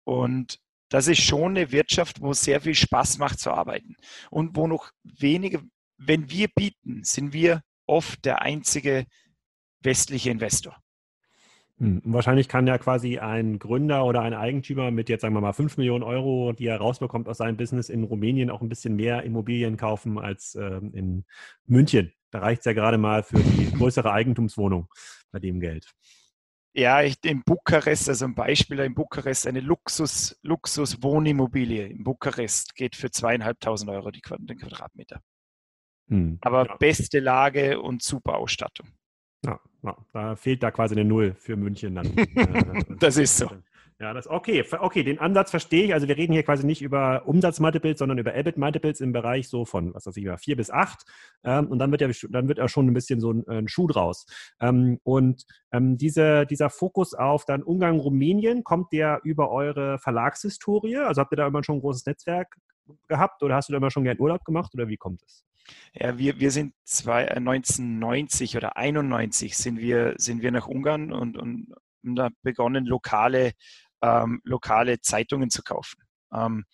[0.05, 3.95] Und das ist schon eine Wirtschaft, wo es sehr viel Spaß macht zu arbeiten
[4.31, 5.63] und wo noch wenige,
[5.99, 9.07] wenn wir bieten, sind wir oft der einzige
[9.83, 10.77] westliche Investor.
[11.81, 15.55] Hm, wahrscheinlich kann ja quasi ein Gründer oder ein Eigentümer mit jetzt sagen wir mal
[15.55, 19.23] 5 Millionen Euro, die er rausbekommt aus seinem Business in Rumänien, auch ein bisschen mehr
[19.23, 21.25] Immobilien kaufen als ähm, in
[21.67, 22.13] München.
[22.31, 24.89] Da reicht es ja gerade mal für die größere Eigentumswohnung
[25.33, 25.91] bei dem Geld.
[26.73, 32.95] Ja, ich, in Bukarest, also ein Beispiel in Bukarest, eine Luxus, Luxus-Wohnimmobilie in Bukarest geht
[32.95, 35.21] für zweieinhalbtausend Euro die, den Quadratmeter.
[36.09, 36.77] Hm, Aber ja.
[36.77, 38.89] beste Lage und super Ausstattung.
[39.45, 42.11] Ja, ja, da fehlt da quasi eine Null für München dann.
[42.37, 43.49] Äh, das ist so.
[44.01, 44.65] Ja, das okay.
[44.81, 45.93] Okay, den Ansatz verstehe ich.
[45.93, 49.93] Also wir reden hier quasi nicht über Umsatzmultiples, sondern über EBIT-Multiples im Bereich so von,
[49.93, 51.05] was weiß ich, vier bis acht.
[51.45, 53.87] Ähm, und dann wird ja dann wird ja schon ein bisschen so ein, ein Schuh
[53.87, 54.25] draus.
[54.59, 60.97] Ähm, und ähm, diese, dieser Fokus auf dann Ungarn, Rumänien, kommt der über eure Verlagshistorie?
[60.97, 62.57] Also habt ihr da immer schon ein großes Netzwerk
[63.09, 65.45] gehabt oder hast du da immer schon gern Urlaub gemacht oder wie kommt es?
[65.95, 71.13] Ja, wir, wir sind zwei, 1990 äh, oder 91 sind wir, sind wir nach Ungarn
[71.13, 71.73] und, und
[72.05, 73.53] haben da begonnen, lokale,
[74.03, 76.03] ähm, lokale Zeitungen zu kaufen.
[76.33, 76.65] Ähm,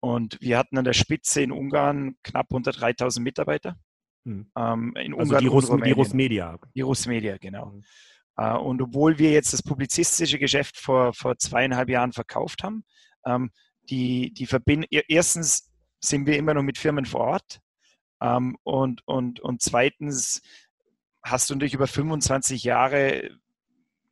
[0.00, 3.76] und wir hatten an der Spitze in Ungarn knapp unter 3000 Mitarbeiter.
[4.24, 4.50] Hm.
[4.56, 6.58] Ähm, in also Ungarn die, Russ, die Russmedia.
[6.74, 7.72] Die Russmedia, genau.
[7.72, 7.84] Hm.
[8.36, 12.84] Äh, und obwohl wir jetzt das publizistische Geschäft vor, vor zweieinhalb Jahren verkauft haben,
[13.26, 13.50] ähm,
[13.90, 15.70] die, die verbinden, erstens
[16.00, 17.60] sind wir immer noch mit Firmen vor Ort,
[18.20, 20.42] ähm, und, und, und zweitens
[21.22, 23.30] hast du natürlich über 25 Jahre,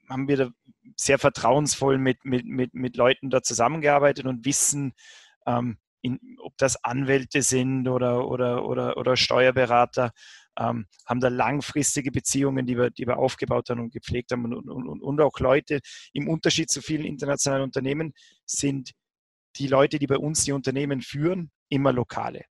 [0.09, 0.51] haben wir da
[0.97, 4.93] sehr vertrauensvoll mit, mit, mit, mit Leuten da zusammengearbeitet und wissen,
[5.47, 10.13] ähm, in, ob das Anwälte sind oder, oder, oder, oder Steuerberater,
[10.59, 14.45] ähm, haben da langfristige Beziehungen, die wir, die wir aufgebaut haben und gepflegt haben.
[14.45, 15.81] Und, und, und auch Leute,
[16.13, 18.93] im Unterschied zu vielen internationalen Unternehmen, sind
[19.59, 22.45] die Leute, die bei uns die Unternehmen führen, immer lokale.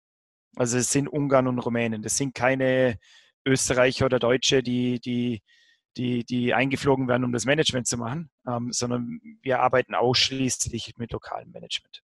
[0.56, 2.02] Also es sind Ungarn und Rumänen.
[2.02, 2.98] Das sind keine
[3.46, 5.41] Österreicher oder Deutsche, die, die,
[5.98, 11.12] die, die eingeflogen werden, um das Management zu machen, ähm, sondern wir arbeiten ausschließlich mit
[11.12, 12.02] lokalem Management.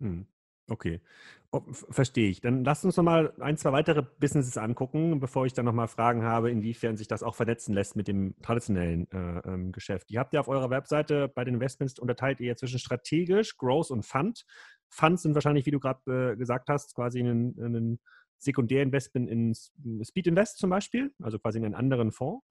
[0.00, 0.26] Hm.
[0.66, 1.02] Okay,
[1.50, 2.40] oh, verstehe ich.
[2.40, 5.88] Dann lasst uns noch mal ein, zwei weitere Businesses angucken, bevor ich dann noch mal
[5.88, 10.10] Fragen habe, inwiefern sich das auch vernetzen lässt mit dem traditionellen äh, ähm, Geschäft.
[10.10, 14.06] Ihr habt ja auf eurer Webseite bei den Investments unterteilt ihr zwischen strategisch, Growth und
[14.06, 14.46] Fund.
[14.88, 17.98] Funds sind wahrscheinlich, wie du gerade äh, gesagt hast, quasi ein, ein
[18.38, 19.54] Sekundärinvestment in
[20.04, 22.44] Speed Invest zum Beispiel, also quasi in einen anderen Fonds.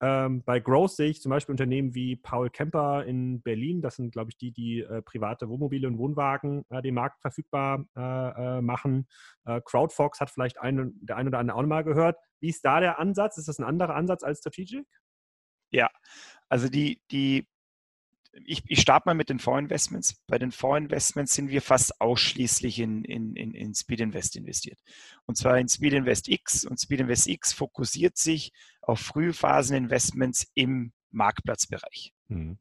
[0.00, 3.80] Ähm, bei Growth sehe ich zum Beispiel Unternehmen wie Paul Kemper in Berlin.
[3.80, 7.86] Das sind, glaube ich, die, die äh, private Wohnmobile und Wohnwagen äh, dem Markt verfügbar
[7.96, 9.08] äh, äh machen.
[9.46, 12.18] Äh, Crowdfox hat vielleicht ein, der ein oder andere auch mal gehört.
[12.40, 13.38] Wie ist da der Ansatz?
[13.38, 14.86] Ist das ein anderer Ansatz als Strategic?
[15.70, 15.90] Ja,
[16.48, 17.48] also die, die
[18.44, 20.22] ich, ich starte mal mit den Vorinvestments.
[20.26, 24.78] Bei den Vorinvestments sind wir fast ausschließlich in, in, in, in Speed Invest investiert.
[25.26, 26.64] Und zwar in Speed Invest X.
[26.64, 32.12] Und Speed Invest X fokussiert sich auf Frühphaseninvestments im Marktplatzbereich.
[32.28, 32.58] Mhm.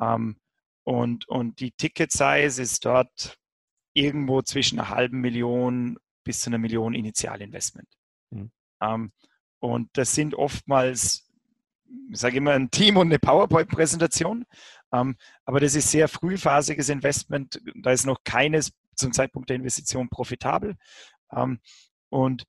[0.00, 0.36] Ähm,
[0.84, 3.38] und, und die Ticket Size ist dort
[3.92, 7.88] irgendwo zwischen einer halben Million bis zu einer Million Initialinvestment.
[8.30, 8.50] Mhm.
[8.80, 9.12] Ähm,
[9.60, 11.28] und das sind oftmals
[12.10, 14.44] ich sage immer ein Team und eine PowerPoint-Präsentation.
[14.92, 17.60] Ähm, aber das ist sehr frühphasiges Investment.
[17.74, 20.76] Da ist noch keines zum Zeitpunkt der Investition profitabel.
[21.32, 21.60] Ähm,
[22.10, 22.44] und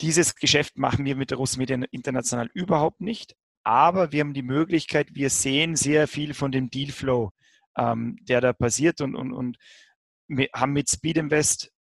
[0.00, 3.34] dieses Geschäft machen wir mit der Russmedien international überhaupt nicht.
[3.62, 7.32] Aber wir haben die Möglichkeit, wir sehen sehr viel von dem Dealflow,
[7.76, 9.58] ähm, der da passiert und, und, und
[10.54, 11.72] haben mit Speed Invest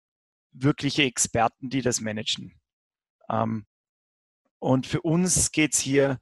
[0.52, 2.54] wirkliche Experten, die das managen.
[4.60, 6.20] und für uns geht es hier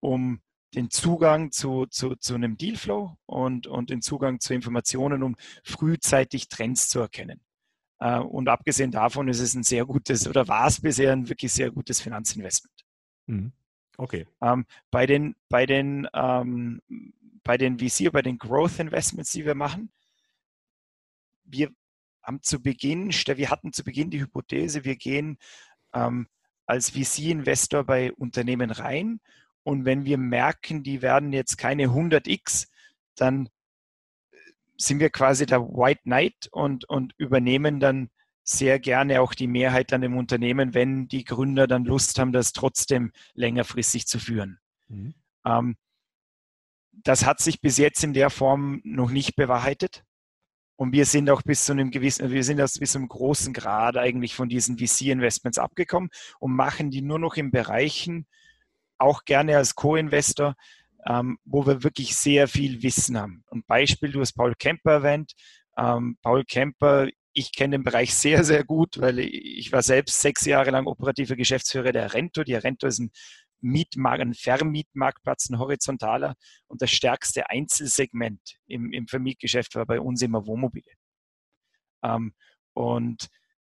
[0.00, 0.40] um
[0.76, 5.34] den Zugang zu, zu, zu einem Dealflow und, und den Zugang zu Informationen, um
[5.64, 7.40] frühzeitig Trends zu erkennen.
[7.98, 11.52] Äh, und abgesehen davon ist es ein sehr gutes oder war es bisher ein wirklich
[11.52, 12.84] sehr gutes Finanzinvestment.
[13.26, 13.52] Mhm.
[13.96, 14.26] Okay.
[14.42, 16.82] Ähm, bei den, bei den, ähm,
[17.42, 19.90] bei den VC, bei den Growth Investments, die wir machen,
[21.44, 21.70] wir
[22.22, 25.38] haben zu Beginn, wir hatten zu Beginn die Hypothese, wir gehen
[25.94, 26.26] ähm,
[26.66, 29.20] als VC-Investor bei Unternehmen rein
[29.66, 32.68] und wenn wir merken, die werden jetzt keine 100x,
[33.16, 33.48] dann
[34.76, 38.08] sind wir quasi der White Knight und, und übernehmen dann
[38.44, 42.52] sehr gerne auch die Mehrheit an dem Unternehmen, wenn die Gründer dann Lust haben, das
[42.52, 44.60] trotzdem längerfristig zu führen.
[44.86, 45.14] Mhm.
[45.44, 45.76] Ähm,
[46.92, 50.04] das hat sich bis jetzt in der Form noch nicht bewahrheitet.
[50.76, 53.52] Und wir sind auch bis zu einem gewissen, wir sind aus bis zu einem großen
[53.52, 58.28] Grad eigentlich von diesen VC-Investments abgekommen und machen die nur noch in Bereichen,
[58.98, 60.54] auch gerne als Co-Investor,
[61.06, 63.44] ähm, wo wir wirklich sehr viel Wissen haben.
[63.50, 65.32] Ein Beispiel, du hast Paul Kemper erwähnt.
[65.76, 70.46] Ähm, Paul Kemper, ich kenne den Bereich sehr, sehr gut, weil ich war selbst sechs
[70.46, 72.44] Jahre lang operativer Geschäftsführer der Rento.
[72.44, 73.10] Die Rento ist ein
[73.60, 76.34] Mietmarkt, ein Vermietmarktplatz, ein horizontaler
[76.66, 80.92] und das stärkste Einzelsegment im, im Vermietgeschäft war bei uns immer Wohnmobile.
[82.02, 82.34] Ähm,
[82.74, 83.28] und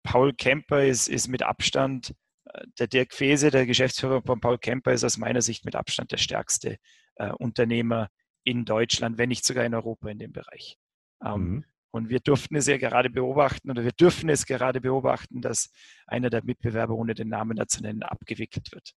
[0.02, 2.14] Paul Kemper ist, ist mit Abstand,
[2.79, 6.19] der Dirk Fese, der Geschäftsführer von Paul Kemper, ist aus meiner Sicht mit Abstand der
[6.19, 6.79] stärkste
[7.16, 8.11] äh, Unternehmer
[8.45, 10.79] in Deutschland, wenn nicht sogar in Europa in dem Bereich.
[11.25, 11.64] Ähm, mhm.
[11.90, 15.71] Und wir durften es ja gerade beobachten oder wir dürfen es gerade beobachten, dass
[16.07, 18.92] einer der Mitbewerber, ohne den Namen zu nennen, abgewickelt wird.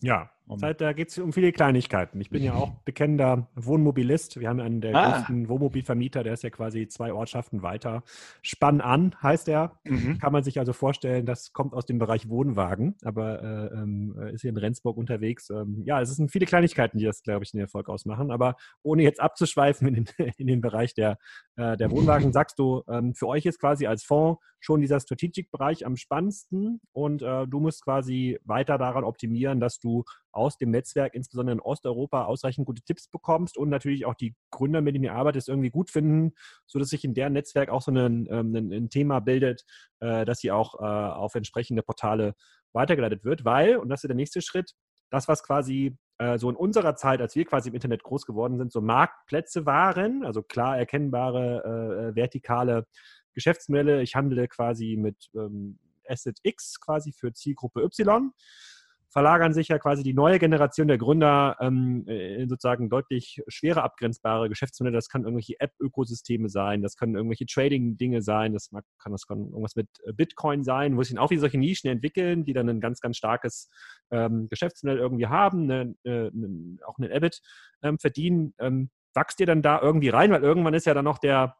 [0.00, 2.20] Ja, um, Zeit, da geht es um viele Kleinigkeiten.
[2.20, 4.38] Ich bin ja auch bekennender Wohnmobilist.
[4.38, 5.12] Wir haben einen der ah.
[5.12, 8.02] größten Wohnmobilvermieter, der ist ja quasi zwei Ortschaften weiter.
[8.42, 9.78] Spann an heißt er.
[9.84, 10.18] Mhm.
[10.18, 14.42] Kann man sich also vorstellen, das kommt aus dem Bereich Wohnwagen, aber äh, ähm, ist
[14.42, 15.48] hier in Rendsburg unterwegs.
[15.48, 18.30] Ähm, ja, es sind viele Kleinigkeiten, die das, glaube ich, den Erfolg ausmachen.
[18.30, 21.18] Aber ohne jetzt abzuschweifen in den, in den Bereich der,
[21.56, 25.86] äh, der Wohnwagen, sagst du, ähm, für euch ist quasi als Fonds schon dieser Strategic-Bereich
[25.86, 31.14] am spannendsten und äh, du musst quasi weiter daran optimieren, dass du aus dem Netzwerk,
[31.14, 35.14] insbesondere in Osteuropa, ausreichend gute Tipps bekommst und natürlich auch die Gründer, mit denen ihr
[35.14, 36.32] arbeitest, irgendwie gut finden,
[36.66, 39.64] sodass sich in deren Netzwerk auch so ein, ähm, ein, ein Thema bildet,
[40.00, 42.34] äh, dass sie auch äh, auf entsprechende Portale
[42.72, 44.72] weitergeleitet wird, weil, und das ist der nächste Schritt,
[45.10, 48.58] das, was quasi äh, so in unserer Zeit, als wir quasi im Internet groß geworden
[48.58, 52.86] sind, so Marktplätze waren, also klar erkennbare vertikale
[53.34, 54.02] Geschäftsmodelle.
[54.02, 58.32] Ich handle quasi mit ähm, Asset X quasi für Zielgruppe Y
[59.14, 64.48] verlagern sich ja quasi die neue Generation der Gründer ähm, in sozusagen deutlich schwerer abgrenzbare
[64.48, 64.96] Geschäftsmodelle.
[64.96, 69.76] Das kann irgendwelche App-Ökosysteme sein, das können irgendwelche Trading-Dinge sein, das kann, das kann irgendwas
[69.76, 72.80] mit äh, Bitcoin sein, wo sich dann auch wieder solche Nischen entwickeln, die dann ein
[72.80, 73.70] ganz, ganz starkes
[74.10, 76.32] ähm, Geschäftsmodell irgendwie haben, ne, ne,
[76.84, 77.40] auch einen EBIT
[77.82, 78.52] ähm, verdienen.
[78.58, 80.32] Ähm, wachst ihr dann da irgendwie rein?
[80.32, 81.56] Weil irgendwann ist ja dann noch der,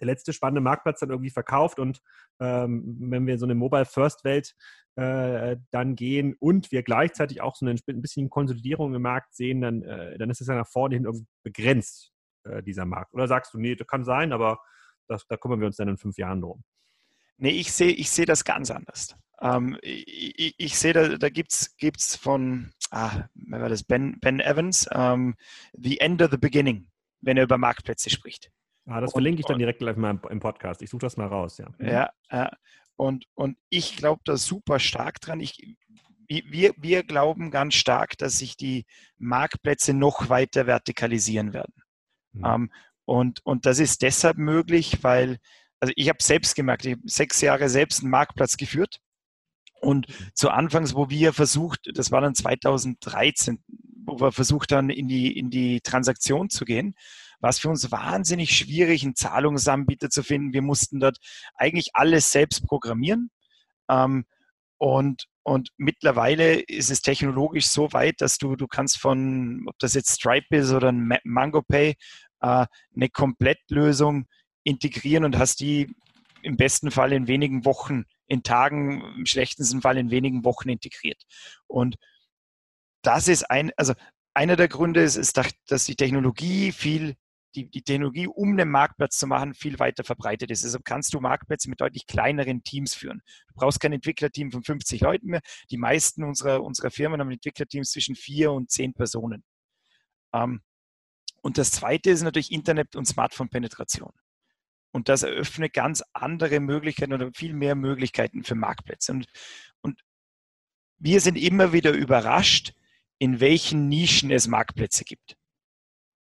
[0.00, 2.00] der letzte spannende Marktplatz dann irgendwie verkauft und
[2.40, 4.54] ähm, wenn wir in so eine Mobile-First-Welt
[4.96, 9.82] äh, dann gehen und wir gleichzeitig auch so ein bisschen Konsolidierung im Markt sehen, dann,
[9.82, 12.12] äh, dann ist es ja nach vorne hin irgendwie begrenzt,
[12.44, 13.14] äh, dieser Markt.
[13.14, 14.60] Oder sagst du, nee, das kann sein, aber
[15.06, 16.64] das, da kümmern wir uns dann in fünf Jahren drum?
[17.36, 19.16] Nee, ich sehe ich seh das ganz anders.
[19.40, 24.40] Ähm, ich, ich sehe, da, da gibt es von, ah, wer war das, Ben, ben
[24.40, 25.34] Evans, ähm,
[25.72, 26.88] The End of the Beginning,
[27.20, 28.50] wenn er über Marktplätze spricht.
[28.86, 30.82] Ah, das verlinke ich dann direkt gleich mal im, Podcast.
[30.82, 31.68] Ich suche das mal raus, ja.
[31.78, 32.50] Ja, ja.
[32.96, 35.40] Und, und ich glaube da super stark dran.
[35.40, 35.76] Ich,
[36.28, 38.84] wir, wir glauben ganz stark, dass sich die
[39.18, 41.74] Marktplätze noch weiter vertikalisieren werden.
[42.32, 42.44] Mhm.
[42.44, 42.72] Ähm,
[43.04, 45.38] und, und das ist deshalb möglich, weil,
[45.80, 48.98] also ich habe selbst gemerkt, ich habe sechs Jahre selbst einen Marktplatz geführt.
[49.80, 50.30] Und mhm.
[50.34, 53.62] zu Anfangs, wo wir versucht, das war dann 2013,
[54.04, 56.94] wo wir versucht haben, in die, in die Transaktion zu gehen,
[57.40, 60.52] war es für uns wahnsinnig schwierig, einen Zahlungsanbieter zu finden.
[60.52, 61.18] Wir mussten dort
[61.54, 63.30] eigentlich alles selbst programmieren.
[63.88, 64.24] Ähm,
[64.78, 69.94] und, und mittlerweile ist es technologisch so weit, dass du, du kannst von, ob das
[69.94, 71.96] jetzt Stripe ist oder ein MangoPay,
[72.40, 74.26] äh, eine Komplettlösung
[74.64, 75.94] integrieren und hast die
[76.42, 81.22] im besten Fall in wenigen Wochen, in Tagen, im schlechtesten Fall in wenigen Wochen integriert.
[81.66, 81.96] Und
[83.02, 83.94] das ist ein, also
[84.34, 87.16] einer der Gründe ist, ist dass die Technologie viel
[87.54, 90.64] die, die Technologie, um einen Marktplatz zu machen, viel weiter verbreitet ist.
[90.64, 93.22] Also kannst du Marktplätze mit deutlich kleineren Teams führen.
[93.48, 95.40] Du brauchst kein Entwicklerteam von 50 Leuten mehr.
[95.70, 99.44] Die meisten unserer, unserer Firmen haben Entwicklerteams zwischen vier und zehn Personen.
[100.32, 100.60] Ähm,
[101.42, 104.12] und das zweite ist natürlich Internet- und Smartphone-Penetration.
[104.92, 109.12] Und das eröffnet ganz andere Möglichkeiten oder viel mehr Möglichkeiten für Marktplätze.
[109.12, 109.26] Und,
[109.80, 110.02] und
[110.98, 112.74] wir sind immer wieder überrascht,
[113.18, 115.36] in welchen Nischen es Marktplätze gibt.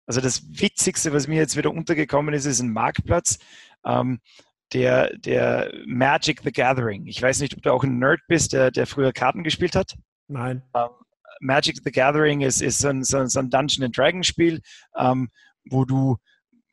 [0.05, 3.39] Also das Witzigste, was mir jetzt wieder untergekommen ist, ist ein Marktplatz,
[3.85, 4.19] ähm,
[4.73, 7.05] der, der Magic the Gathering.
[7.07, 9.95] Ich weiß nicht, ob du auch ein Nerd bist, der, der früher Karten gespielt hat.
[10.27, 10.63] Nein.
[10.75, 10.89] Ähm,
[11.39, 14.61] Magic the Gathering ist, ist so ein, so, ein Dungeon and Dragon Spiel,
[14.97, 15.29] ähm,
[15.65, 16.17] wo du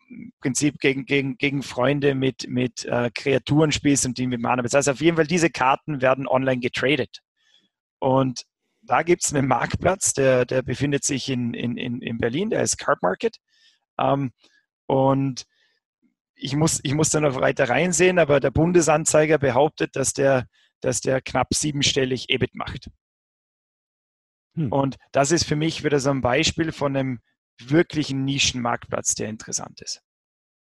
[0.09, 4.63] im Prinzip gegen, gegen, gegen Freunde mit, mit äh, Kreaturen spielst und die mit Mana
[4.63, 4.89] bezahlst.
[4.89, 7.21] Also auf jeden Fall, diese Karten werden online getradet.
[7.99, 8.43] Und
[8.83, 12.79] da gibt es einen Marktplatz, der, der befindet sich in, in, in Berlin, der ist
[12.79, 13.37] Card Market.
[13.99, 14.33] Ähm,
[14.87, 15.45] und
[16.35, 20.47] ich muss, ich muss da noch weiter reinsehen, aber der Bundesanzeiger behauptet, dass der,
[20.81, 22.91] dass der knapp siebenstellig EBIT macht.
[24.55, 24.73] Hm.
[24.73, 27.21] Und das ist für mich wieder so ein Beispiel von einem
[27.61, 30.03] wirklichen Nischenmarktplatz, der interessant ist.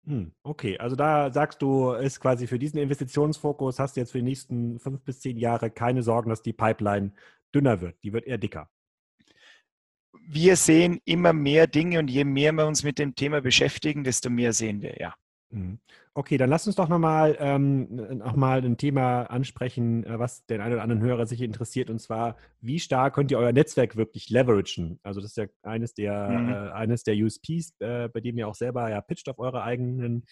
[0.06, 4.18] Hm, okay, also da sagst du, ist quasi für diesen Investitionsfokus, hast du jetzt für
[4.18, 7.12] die nächsten fünf bis zehn Jahre keine Sorgen, dass die Pipeline
[7.54, 8.68] dünner wird, die wird eher dicker.
[10.26, 14.30] Wir sehen immer mehr Dinge und je mehr wir uns mit dem Thema beschäftigen, desto
[14.30, 15.14] mehr sehen wir, ja.
[15.50, 15.78] Mhm.
[16.12, 17.86] Okay, dann lass uns doch nochmal ähm,
[18.18, 22.36] noch ein Thema ansprechen, äh, was den einen oder anderen Hörer sich interessiert, und zwar,
[22.60, 24.98] wie stark könnt ihr euer Netzwerk wirklich leveragen?
[25.02, 26.48] Also das ist ja eines der, mhm.
[26.48, 30.24] äh, eines der USPs, äh, bei dem ihr auch selber ja pitcht auf eurer eigenen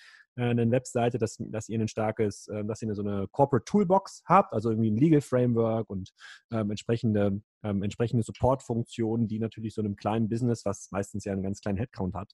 [0.42, 4.52] eine Webseite, dass, dass ihr ein starkes, äh, dass ihr so eine Corporate Toolbox habt,
[4.52, 6.12] also irgendwie ein Legal Framework und
[6.52, 11.42] ähm, entsprechende, ähm, entsprechende Support-Funktionen, die natürlich so einem kleinen Business, was meistens ja einen
[11.42, 12.32] ganz kleinen Headcount hat,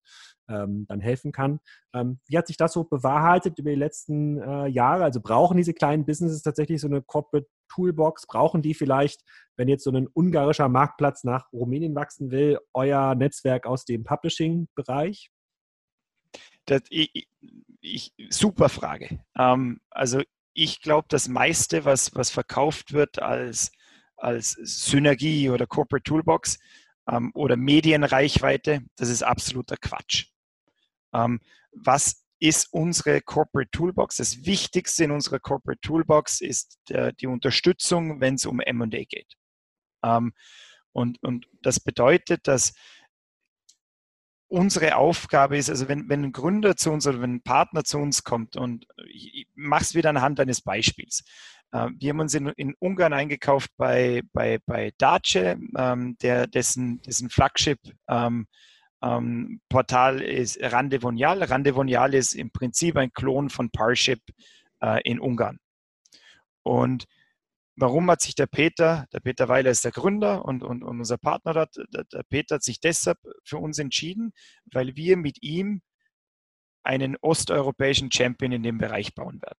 [0.49, 1.61] ähm, dann helfen kann.
[1.95, 5.05] Ähm, wie hat sich das so bewahrheitet über die letzten äh, Jahre?
[5.05, 8.27] Also brauchen diese kleinen Businesses tatsächlich so eine Corporate Toolbox?
[8.27, 9.23] Brauchen die vielleicht,
[9.57, 15.32] wenn jetzt so ein ungarischer Marktplatz nach Rumänien wachsen will, euer Netzwerk aus dem Publishing-Bereich?
[16.67, 17.29] Das, ich,
[17.81, 19.21] ich, super Frage.
[19.37, 20.23] Ähm, also
[20.55, 23.73] ich glaube, das meiste, was, was verkauft wird als,
[24.17, 26.59] als Synergie oder Corporate Toolbox
[27.11, 30.27] ähm, oder Medienreichweite, das ist absoluter Quatsch.
[31.15, 31.41] Ähm,
[31.73, 34.17] was ist unsere Corporate Toolbox?
[34.17, 39.37] Das Wichtigste in unserer Corporate Toolbox ist der, die Unterstützung, wenn es um MA geht.
[40.05, 40.33] Ähm,
[40.93, 42.75] und, und das bedeutet, dass
[44.53, 47.99] unsere Aufgabe ist, also wenn, wenn ein Gründer zu uns oder wenn ein Partner zu
[47.99, 51.25] uns kommt und ich mache es wieder anhand eines Beispiels.
[51.73, 57.01] Äh, wir haben uns in, in Ungarn eingekauft bei, bei, bei Dace, ähm, der, dessen,
[57.01, 57.79] dessen Flagship
[58.09, 58.47] ähm,
[59.03, 61.43] ähm, Portal ist Randevonial.
[61.43, 64.21] Randevonial ist im Prinzip ein Klon von Parship
[64.83, 65.61] äh, in Ungarn.
[66.63, 67.07] Und
[67.77, 71.17] Warum hat sich der Peter, der Peter Weiler ist der Gründer und, und, und unser
[71.17, 74.33] Partner dort, der, der Peter hat sich deshalb für uns entschieden,
[74.67, 75.81] weil wir mit ihm
[76.83, 79.59] einen osteuropäischen Champion in dem Bereich bauen werden.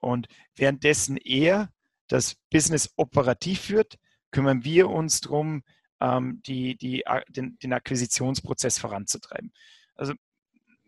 [0.00, 1.72] Und währenddessen er
[2.06, 3.98] das Business operativ führt,
[4.30, 5.62] kümmern wir uns darum,
[6.00, 9.52] ähm, die, die, den, den Akquisitionsprozess voranzutreiben.
[9.94, 10.14] Also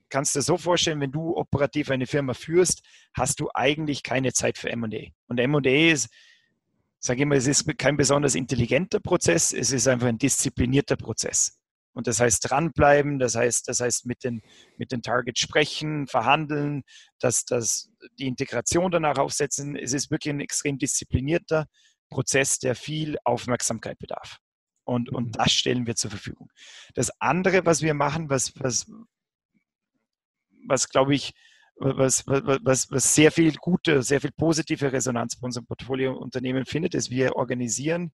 [0.08, 2.82] kannst du dir so vorstellen, wenn du operativ eine Firma führst,
[3.14, 5.10] hast du eigentlich keine Zeit für M&A.
[5.26, 6.08] Und M&A ist
[7.00, 11.58] sage ich mal, es ist kein besonders intelligenter Prozess, es ist einfach ein disziplinierter Prozess.
[11.92, 14.42] Und das heißt dranbleiben, das heißt, das heißt mit den,
[14.76, 16.82] mit den Targets sprechen, verhandeln,
[17.18, 19.74] dass, dass die Integration danach aufsetzen.
[19.74, 21.66] Es ist wirklich ein extrem disziplinierter
[22.08, 24.38] Prozess, der viel Aufmerksamkeit bedarf.
[24.84, 25.32] Und, und mhm.
[25.32, 26.50] das stellen wir zur Verfügung.
[26.94, 28.86] Das andere, was wir machen, was, was,
[30.66, 31.32] was glaube ich,
[31.80, 37.10] was, was, was sehr viel gute, sehr viel positive Resonanz bei unserem Portfoliounternehmen findet, ist,
[37.10, 38.12] wir organisieren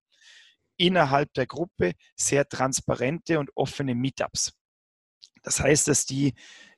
[0.76, 4.52] innerhalb der Gruppe sehr transparente und offene Meetups.
[5.42, 6.34] Das heißt, dass die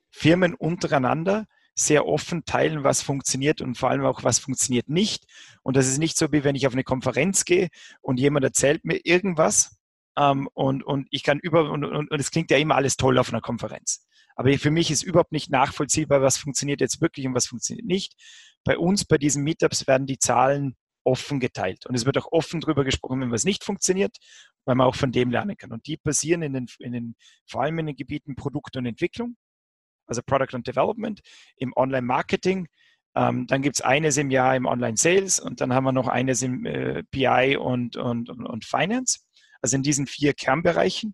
[0.09, 5.25] Firmen untereinander sehr offen teilen, was funktioniert und vor allem auch, was funktioniert nicht.
[5.63, 7.69] Und das ist nicht so, wie wenn ich auf eine Konferenz gehe
[8.01, 9.77] und jemand erzählt mir irgendwas
[10.17, 13.17] ähm, und, und ich kann über, und, und, und es klingt ja immer alles toll
[13.17, 14.05] auf einer Konferenz.
[14.39, 18.13] Aber für mich ist überhaupt nicht nachvollziehbar, was funktioniert jetzt wirklich und was funktioniert nicht.
[18.63, 21.85] Bei uns, bei diesen Meetups, werden die Zahlen offen geteilt.
[21.85, 24.15] Und es wird auch offen darüber gesprochen, wenn was nicht funktioniert,
[24.63, 25.73] weil man auch von dem lernen kann.
[25.73, 27.15] Und die passieren in den, in den,
[27.49, 29.35] vor allem in den Gebieten Produkt und Entwicklung,
[30.07, 31.19] also Product and Development,
[31.57, 32.69] im Online-Marketing.
[33.15, 36.43] Ähm, dann gibt es eines im Jahr im Online-Sales und dann haben wir noch eines
[36.43, 39.19] im äh, PI und, und, und, und Finance.
[39.61, 41.13] Also in diesen vier Kernbereichen.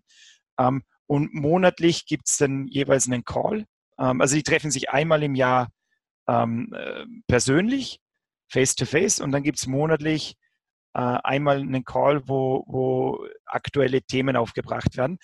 [0.60, 3.66] Ähm, und monatlich gibt es dann jeweils einen Call.
[3.98, 5.68] Ähm, also die treffen sich einmal im Jahr
[6.28, 8.00] ähm, äh, persönlich,
[8.50, 10.36] face to face, und dann gibt es monatlich
[10.94, 15.18] äh, einmal einen Call, wo, wo aktuelle Themen aufgebracht werden.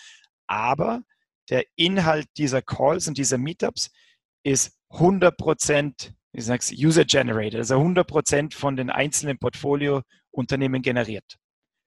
[0.46, 1.02] Aber
[1.50, 3.90] der Inhalt dieser Calls und dieser Meetups
[4.44, 11.36] ist 100 Prozent, ich sag's, user-generated, also 100 Prozent von den einzelnen Portfoliounternehmen generiert.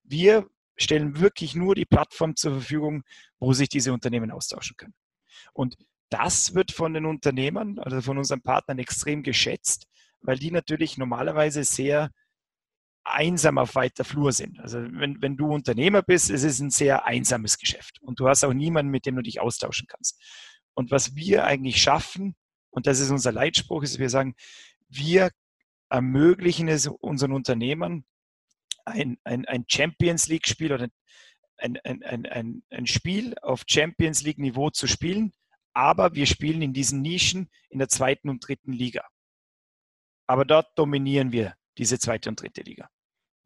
[0.04, 3.03] Wir stellen wirklich nur die Plattform zur Verfügung,
[3.39, 4.93] wo sich diese Unternehmen austauschen können.
[5.53, 5.78] Und
[6.09, 9.88] das wird von den Unternehmern, also von unseren Partnern extrem geschätzt,
[10.21, 12.11] weil die natürlich normalerweise sehr
[13.03, 14.59] einsam auf weiter Flur sind.
[14.59, 18.43] Also wenn, wenn du Unternehmer bist, es ist ein sehr einsames Geschäft und du hast
[18.43, 20.21] auch niemanden, mit dem du dich austauschen kannst.
[20.73, 22.36] Und was wir eigentlich schaffen,
[22.71, 24.36] und das ist unser Leitspruch, ist, wir sagen,
[24.89, 25.30] wir
[25.89, 28.05] ermöglichen es unseren Unternehmern,
[28.86, 30.88] ein, ein, ein Champions League-Spiel oder
[31.58, 35.34] ein, ein, ein, ein, ein Spiel auf Champions League-Niveau zu spielen,
[35.74, 39.06] aber wir spielen in diesen Nischen in der zweiten und dritten Liga.
[40.28, 42.90] Aber dort dominieren wir diese zweite und dritte Liga.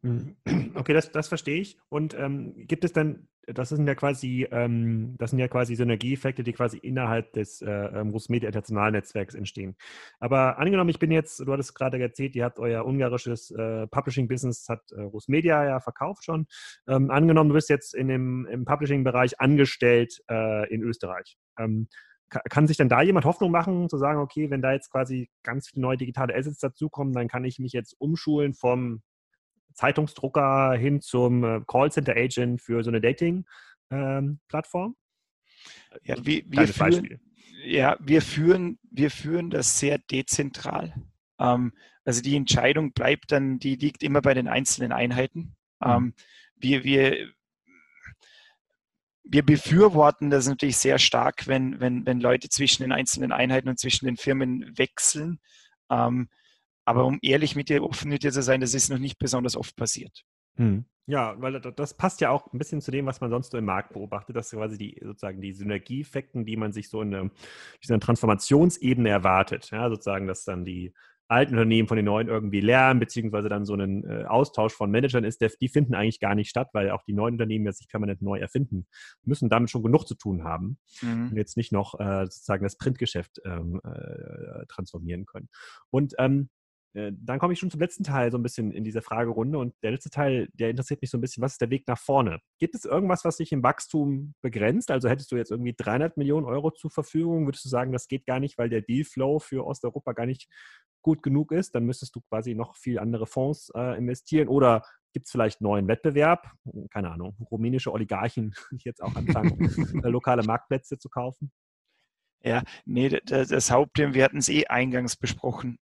[0.02, 0.36] Mhm.
[0.74, 1.78] Okay, das, das verstehe ich.
[1.88, 6.42] Und ähm, gibt es dann, das sind ja quasi, ähm, das sind ja quasi Synergieeffekte,
[6.42, 9.76] die quasi innerhalb des äh, ähm, Rusmedia International Netzwerks entstehen.
[10.18, 14.68] Aber angenommen, ich bin jetzt, du hattest gerade erzählt, ihr habt euer ungarisches äh, Publishing-Business,
[14.68, 16.46] hat äh, Rusmedia ja verkauft schon.
[16.88, 21.36] Ähm, angenommen, du bist jetzt in dem, im Publishing-Bereich angestellt äh, in Österreich.
[21.58, 21.88] Ähm,
[22.30, 25.68] kann sich dann da jemand Hoffnung machen, zu sagen, okay, wenn da jetzt quasi ganz
[25.68, 29.02] viele neue digitale Assets dazukommen, dann kann ich mich jetzt umschulen vom
[29.74, 34.86] Zeitungsdrucker hin zum äh, Callcenter-Agent für so eine Dating-Plattform?
[34.86, 37.20] Ähm, ja, wir, wir führen,
[37.64, 40.94] ja, wir führen, wir führen das sehr dezentral.
[41.38, 41.72] Ähm,
[42.04, 45.56] also die Entscheidung bleibt dann, die liegt immer bei den einzelnen Einheiten.
[45.80, 45.90] Mhm.
[45.90, 46.14] Ähm,
[46.56, 47.28] wir, wir,
[49.24, 53.78] wir befürworten das natürlich sehr stark, wenn, wenn, wenn Leute zwischen den einzelnen Einheiten und
[53.78, 55.40] zwischen den Firmen wechseln.
[55.90, 56.28] Ähm,
[56.90, 59.56] aber um ehrlich mit dir, offen mit dir zu sein, das ist noch nicht besonders
[59.56, 60.24] oft passiert.
[60.56, 60.84] Hm.
[61.06, 63.64] Ja, weil das passt ja auch ein bisschen zu dem, was man sonst so im
[63.64, 67.30] Markt beobachtet, dass quasi die sozusagen die Synergieeffekten, die man sich so in einer,
[67.82, 70.92] dieser Transformationsebene erwartet, ja, sozusagen, dass dann die
[71.30, 75.22] alten Unternehmen von den neuen irgendwie lernen, beziehungsweise dann so ein äh, Austausch von Managern
[75.22, 78.20] ist, die finden eigentlich gar nicht statt, weil auch die neuen Unternehmen ja sich permanent
[78.20, 78.86] neu erfinden
[79.24, 81.28] müssen, damit schon genug zu tun haben mhm.
[81.30, 85.48] und jetzt nicht noch äh, sozusagen das Printgeschäft ähm, äh, transformieren können.
[85.90, 86.59] Und ähm, äh,
[86.92, 89.92] dann komme ich schon zum letzten Teil so ein bisschen in dieser Fragerunde und der
[89.92, 92.40] letzte Teil, der interessiert mich so ein bisschen, was ist der Weg nach vorne?
[92.58, 94.90] Gibt es irgendwas, was dich im Wachstum begrenzt?
[94.90, 98.26] Also hättest du jetzt irgendwie 300 Millionen Euro zur Verfügung, würdest du sagen, das geht
[98.26, 100.48] gar nicht, weil der Dealflow für Osteuropa gar nicht
[101.00, 101.76] gut genug ist?
[101.76, 104.82] Dann müsstest du quasi noch viel andere Fonds äh, investieren oder
[105.12, 106.50] gibt es vielleicht neuen Wettbewerb?
[106.90, 111.52] Keine Ahnung, rumänische Oligarchen, die jetzt auch anfangen, äh, lokale Marktplätze zu kaufen?
[112.42, 115.78] Ja, nee, das, das Hauptthema, wir hatten es eh eingangs besprochen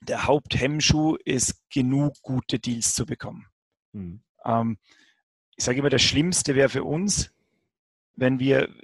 [0.00, 3.46] der Haupthemmschuh ist, genug gute Deals zu bekommen.
[3.92, 4.22] Mhm.
[4.44, 4.78] Ähm,
[5.56, 7.32] ich sage immer, das Schlimmste wäre für uns,
[8.14, 8.74] wenn wir,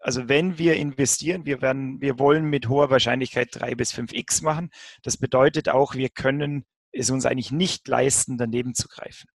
[0.00, 4.70] also wenn wir investieren, wir werden, wir wollen mit hoher Wahrscheinlichkeit 3 bis 5x machen.
[5.02, 9.28] Das bedeutet auch, wir können es uns eigentlich nicht leisten, daneben zu greifen.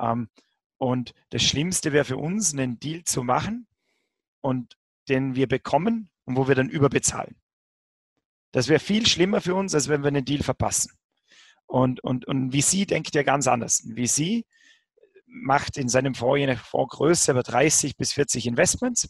[0.00, 0.28] Ähm,
[0.78, 3.66] und das Schlimmste wäre für uns, einen Deal zu machen
[4.40, 4.76] und
[5.08, 7.36] den wir bekommen und wo wir dann überbezahlen.
[8.54, 10.92] Das wäre viel schlimmer für uns, als wenn wir einen Deal verpassen.
[11.66, 13.82] Und, und, und VC denkt ja ganz anders.
[13.82, 14.44] Ein VC
[15.26, 19.08] macht in seinem Fonds eine Fondsgröße über 30 bis 40 Investments.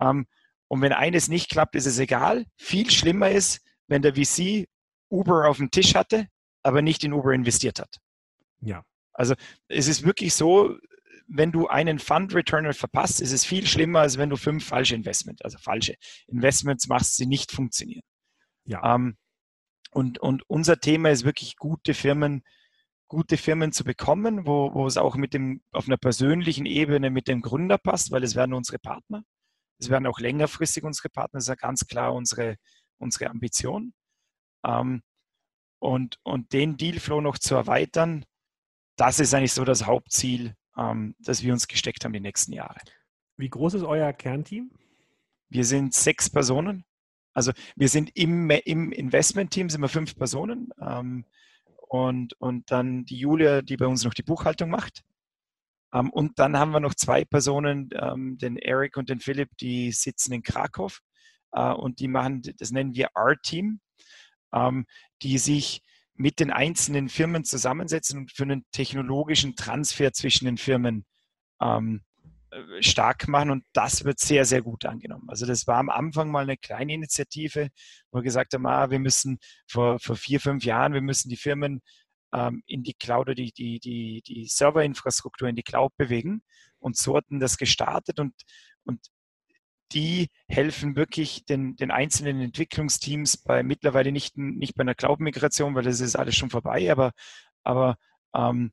[0.00, 0.26] Ähm,
[0.68, 2.46] und wenn eines nicht klappt, ist es egal.
[2.56, 4.66] Viel schlimmer ist, wenn der VC
[5.10, 6.28] Uber auf dem Tisch hatte,
[6.62, 7.98] aber nicht in Uber investiert hat.
[8.62, 8.84] Ja.
[9.12, 9.34] Also
[9.68, 10.78] es ist wirklich so,
[11.28, 14.94] wenn du einen Fund Returner verpasst, ist es viel schlimmer, als wenn du fünf falsche
[14.94, 15.94] Investments, also falsche
[16.26, 18.02] Investments machst, die nicht funktionieren.
[18.64, 18.94] Ja.
[18.94, 19.16] Ähm,
[19.90, 22.42] und, und unser Thema ist wirklich gute Firmen,
[23.08, 27.28] gute Firmen zu bekommen, wo, wo es auch mit dem, auf einer persönlichen Ebene mit
[27.28, 29.22] dem Gründer passt, weil es werden unsere Partner.
[29.78, 32.56] Es werden auch längerfristig unsere Partner, das ist ja ganz klar unsere,
[32.98, 33.92] unsere Ambition.
[34.64, 35.02] Ähm,
[35.78, 38.24] und, und den Dealflow noch zu erweitern,
[38.96, 42.78] das ist eigentlich so das Hauptziel, ähm, das wir uns gesteckt haben die nächsten Jahre.
[43.36, 44.70] Wie groß ist euer Kernteam?
[45.48, 46.84] Wir sind sechs Personen.
[47.34, 50.70] Also wir sind im, im Investment-Team, sind wir fünf Personen.
[50.80, 51.24] Ähm,
[51.88, 55.02] und, und dann die Julia, die bei uns noch die Buchhaltung macht.
[55.92, 59.92] Ähm, und dann haben wir noch zwei Personen, ähm, den Eric und den Philipp, die
[59.92, 60.98] sitzen in Krakow.
[61.52, 63.80] Äh, und die machen, das nennen wir R-Team,
[64.54, 64.86] ähm,
[65.22, 65.82] die sich
[66.14, 71.04] mit den einzelnen Firmen zusammensetzen und für einen technologischen Transfer zwischen den Firmen
[71.60, 72.11] ähm, äh,
[72.80, 75.28] stark machen und das wird sehr, sehr gut angenommen.
[75.28, 77.68] Also das war am Anfang mal eine kleine Initiative,
[78.10, 81.36] wo wir gesagt haben, ah, wir müssen vor, vor vier, fünf Jahren, wir müssen die
[81.36, 81.80] Firmen
[82.34, 86.42] ähm, in die Cloud oder die, die, die, die Serverinfrastruktur in die Cloud bewegen
[86.78, 88.34] und so hatten das gestartet und,
[88.84, 89.00] und
[89.92, 95.84] die helfen wirklich den, den einzelnen Entwicklungsteams bei mittlerweile nicht, nicht bei einer Cloud-Migration, weil
[95.84, 97.12] das ist alles schon vorbei, aber,
[97.62, 97.96] aber
[98.34, 98.72] ähm,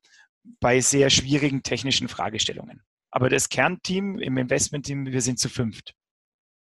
[0.60, 2.82] bei sehr schwierigen technischen Fragestellungen.
[3.12, 5.96] Aber das Kernteam im Investmentteam, wir sind zu fünft.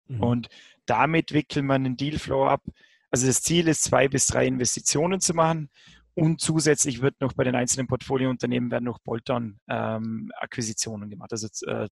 [0.09, 0.22] Mhm.
[0.22, 0.49] Und
[0.86, 2.62] damit wickelt man einen Dealflow ab.
[3.11, 5.70] Also das Ziel ist, zwei bis drei Investitionen zu machen.
[6.14, 11.32] Und zusätzlich wird noch bei den einzelnen Portfoliounternehmen werden noch Bolt-on-Akquisitionen ähm, gemacht.
[11.32, 11.88] Also äh,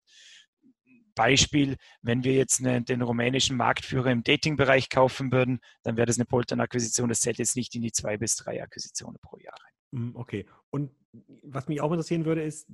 [1.14, 6.16] Beispiel, wenn wir jetzt eine, den rumänischen Marktführer im Dating-Bereich kaufen würden, dann wäre das
[6.16, 7.08] eine Bolt-on-Akquisition.
[7.08, 10.00] Das zählt jetzt nicht in die zwei bis drei Akquisitionen pro Jahr rein.
[10.00, 10.46] Mhm, okay.
[10.70, 10.90] Und
[11.42, 12.66] was mich auch interessieren würde, ist,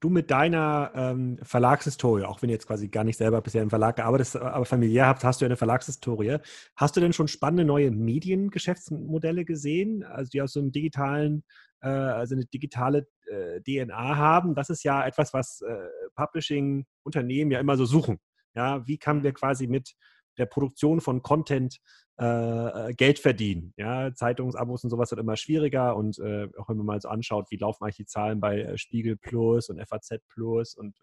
[0.00, 3.70] du mit deiner ähm, Verlagshistorie, auch wenn du jetzt quasi gar nicht selber bisher im
[3.70, 6.38] Verlag gearbeitet aber familiär habt, hast du eine Verlagshistorie.
[6.74, 11.44] Hast du denn schon spannende neue Mediengeschäftsmodelle gesehen, also die aus so einem digitalen,
[11.80, 14.54] äh, also eine digitale äh, DNA haben?
[14.54, 18.18] Das ist ja etwas, was äh, Publishing-Unternehmen ja immer so suchen.
[18.54, 19.94] Ja, wie kann wir quasi mit
[20.38, 21.80] der Produktion von Content
[22.18, 23.74] äh, Geld verdienen.
[23.76, 27.50] Ja, Zeitungsabos und sowas wird immer schwieriger und äh, auch wenn man mal so anschaut,
[27.50, 30.98] wie laufen eigentlich die Zahlen bei äh, Spiegel Plus und FAZ Plus und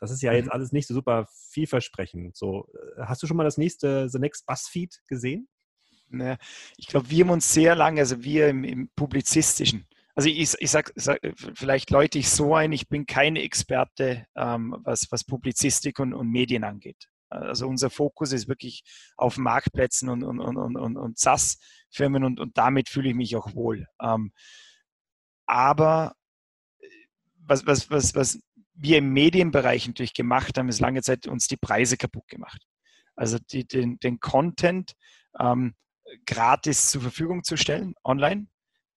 [0.00, 0.52] Das ist ja jetzt mhm.
[0.52, 2.36] alles nicht so super vielversprechend.
[2.36, 5.48] So, äh, hast du schon mal das nächste The Next Buzzfeed gesehen?
[6.08, 6.36] Naja,
[6.76, 10.70] ich glaube, wir haben uns sehr lange, also wir im, im publizistischen, also ich, ich
[10.70, 11.20] sage sag,
[11.54, 16.28] vielleicht läute ich so ein, ich bin kein Experte, ähm, was, was Publizistik und, und
[16.28, 17.08] Medien angeht.
[17.32, 18.84] Also unser Fokus ist wirklich
[19.16, 23.54] auf Marktplätzen und, und, und, und, und SaaS-Firmen und, und damit fühle ich mich auch
[23.54, 23.86] wohl.
[24.00, 24.32] Ähm,
[25.46, 26.14] aber
[26.80, 26.86] äh,
[27.38, 28.38] was, was, was, was
[28.74, 32.62] wir im Medienbereich natürlich gemacht haben, ist lange Zeit uns die Preise kaputt gemacht.
[33.16, 34.92] Also die, den, den Content
[35.38, 35.74] ähm,
[36.26, 38.48] gratis zur Verfügung zu stellen, online,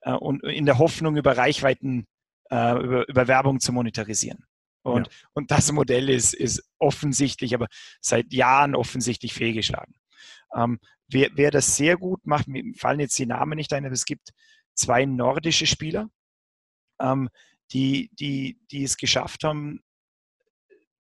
[0.02, 2.08] äh, und in der Hoffnung, über Reichweiten,
[2.50, 4.46] äh, über, über Werbung zu monetarisieren.
[4.86, 5.14] Und, ja.
[5.34, 7.68] und das Modell ist, ist offensichtlich, aber
[8.02, 9.96] seit Jahren offensichtlich fehlgeschlagen.
[10.56, 13.94] Ähm, wer, wer das sehr gut macht, mir fallen jetzt die Namen nicht ein, aber
[13.94, 14.30] es gibt
[14.76, 16.10] zwei nordische Spieler,
[17.02, 17.30] ähm,
[17.72, 19.82] die, die, die es geschafft haben,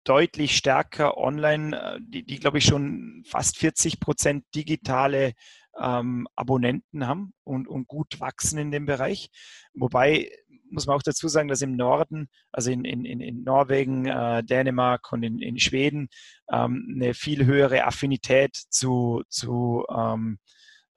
[0.03, 5.33] deutlich stärker online, äh, die, die glaube ich schon fast 40 Prozent digitale
[5.79, 9.29] ähm, Abonnenten haben und, und gut wachsen in dem Bereich.
[9.73, 10.29] Wobei
[10.69, 15.11] muss man auch dazu sagen, dass im Norden, also in, in, in Norwegen, äh, Dänemark
[15.11, 16.09] und in, in Schweden,
[16.51, 20.39] ähm, eine viel höhere Affinität zu, zu ähm,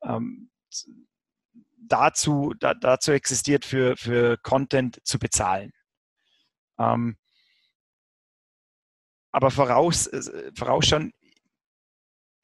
[0.04, 0.50] ähm,
[1.76, 5.72] dazu, da, dazu existiert, für, für Content zu bezahlen.
[6.78, 7.16] Ähm,
[9.32, 11.12] aber voraus, äh, vorausschauen,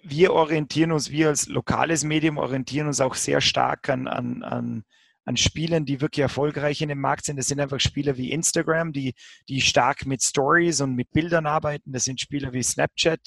[0.02, 4.84] wir orientieren uns, wir als lokales Medium orientieren uns auch sehr stark an, an, an,
[5.28, 7.36] an Spielen, die wirklich erfolgreich in dem Markt sind.
[7.36, 9.12] Das sind einfach Spieler wie Instagram, die,
[9.46, 11.92] die stark mit Stories und mit Bildern arbeiten.
[11.92, 13.20] Das sind Spieler wie Snapchat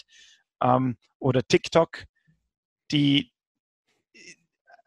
[0.63, 2.05] ähm, oder TikTok,
[2.91, 3.31] die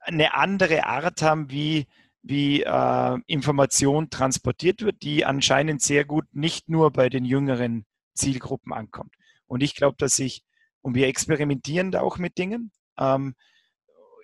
[0.01, 1.87] eine andere Art haben, wie,
[2.23, 8.73] wie äh, Information transportiert wird, die anscheinend sehr gut nicht nur bei den jüngeren Zielgruppen
[8.73, 9.15] ankommt.
[9.47, 10.43] Und ich glaube, dass sich
[10.83, 12.73] und wir experimentieren da auch mit Dingen.
[12.99, 13.37] Ähm,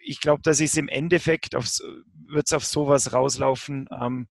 [0.03, 3.89] ich glaube, dass es im Endeffekt wird es auf sowas rauslaufen.
[3.91, 4.29] Ähm,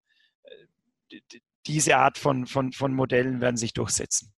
[1.67, 4.33] diese Art von, von, von Modellen werden sich durchsetzen.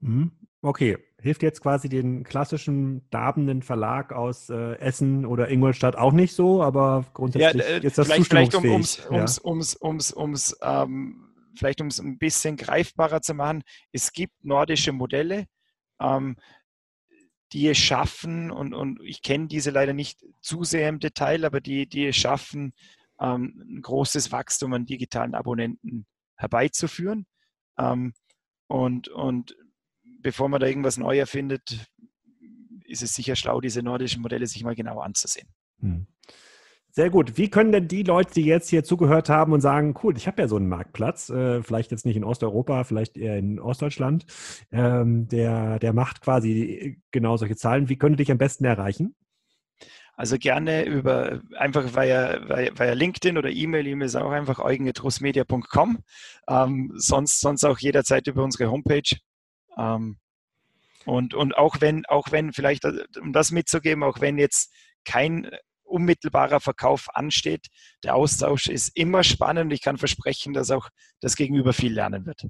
[0.00, 0.32] Mhm.
[0.60, 6.34] Okay, hilft jetzt quasi den klassischen darbenden Verlag aus äh, Essen oder Ingolstadt auch nicht
[6.34, 9.10] so, aber grundsätzlich ja, äh, ist das vielleicht, vielleicht um, ums, ja.
[9.10, 13.62] ums, ums, ums, ums ähm, vielleicht um es ein bisschen greifbarer zu machen,
[13.92, 15.46] es gibt nordische Modelle,
[16.00, 16.36] ähm,
[17.52, 21.60] die es schaffen, und, und ich kenne diese leider nicht zu sehr im Detail, aber
[21.60, 22.72] die, die es schaffen,
[23.20, 27.26] ähm, ein großes Wachstum an digitalen Abonnenten herbeizuführen.
[27.78, 28.12] Ähm,
[28.66, 29.56] und, und
[30.20, 31.86] bevor man da irgendwas neu erfindet,
[32.84, 35.48] ist es sicher schlau, diese nordischen Modelle sich mal genau anzusehen.
[35.80, 36.06] Hm.
[36.98, 37.38] Sehr gut.
[37.38, 40.42] Wie können denn die Leute, die jetzt hier zugehört haben und sagen, cool, ich habe
[40.42, 44.26] ja so einen Marktplatz, äh, vielleicht jetzt nicht in Osteuropa, vielleicht eher in Ostdeutschland,
[44.72, 47.88] ähm, der, der macht quasi genau solche Zahlen.
[47.88, 49.14] Wie können die dich am besten erreichen?
[50.16, 53.86] Also gerne über einfach via, via, via LinkedIn oder E-Mail.
[53.86, 55.98] E-Mail ist auch einfach eugen.russmedia.com.
[56.48, 59.16] Ähm, sonst, sonst auch jederzeit über unsere Homepage.
[59.76, 60.18] Ähm,
[61.04, 62.84] und, und auch wenn, auch wenn vielleicht,
[63.20, 64.72] um das mitzugeben, auch wenn jetzt
[65.04, 65.48] kein
[65.88, 67.66] unmittelbarer Verkauf ansteht.
[68.04, 69.72] Der Austausch ist immer spannend.
[69.72, 70.88] Ich kann versprechen, dass auch
[71.20, 72.46] das Gegenüber viel lernen wird.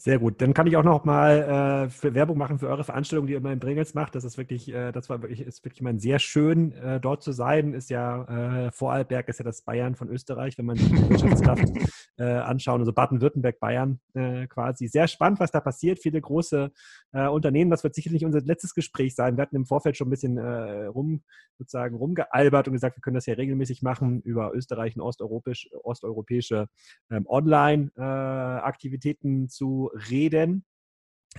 [0.00, 0.40] Sehr gut.
[0.40, 3.50] Dann kann ich auch noch mal äh, Werbung machen für eure Veranstaltung, die ihr immer
[3.50, 4.14] in Bringels macht.
[4.14, 7.32] Das ist wirklich, äh, das war wirklich, ist wirklich mal sehr schön, äh, dort zu
[7.32, 7.74] sein.
[7.74, 11.64] Ist ja, äh, Vorarlberg ist ja das Bayern von Österreich, wenn man sich die Wirtschaftskraft
[12.16, 14.86] äh, anschauen, also Baden-Württemberg, Bayern äh, quasi.
[14.86, 15.98] Sehr spannend, was da passiert.
[15.98, 16.70] Viele große
[17.10, 17.70] Unternehmen.
[17.70, 19.38] Das wird sicherlich unser letztes Gespräch sein.
[19.38, 21.22] Wir hatten im Vorfeld schon ein bisschen rum,
[21.56, 26.68] sozusagen rumgealbert und gesagt, wir können das ja regelmäßig machen über Österreich und osteuropäisch, osteuropäische
[27.10, 30.64] ähm, Online-Aktivitäten zu reden.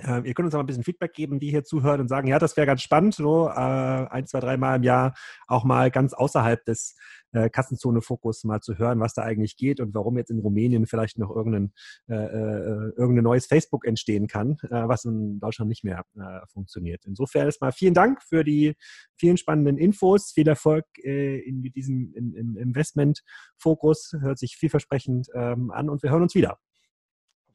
[0.03, 2.39] Äh, ihr könnt uns aber ein bisschen Feedback geben, die hier zuhören und sagen, ja,
[2.39, 5.15] das wäre ganz spannend, so äh, ein, zwei, dreimal im Jahr
[5.47, 6.95] auch mal ganz außerhalb des
[7.31, 11.17] äh, Kassenzone-Fokus mal zu hören, was da eigentlich geht und warum jetzt in Rumänien vielleicht
[11.17, 11.73] noch irgendein,
[12.07, 17.05] äh, äh, irgendein neues Facebook entstehen kann, äh, was in Deutschland nicht mehr äh, funktioniert.
[17.05, 18.75] Insofern erstmal vielen Dank für die
[19.15, 25.71] vielen spannenden Infos, viel Erfolg äh, in diesem in, im Investment-Fokus, hört sich vielversprechend ähm,
[25.71, 26.59] an und wir hören uns wieder.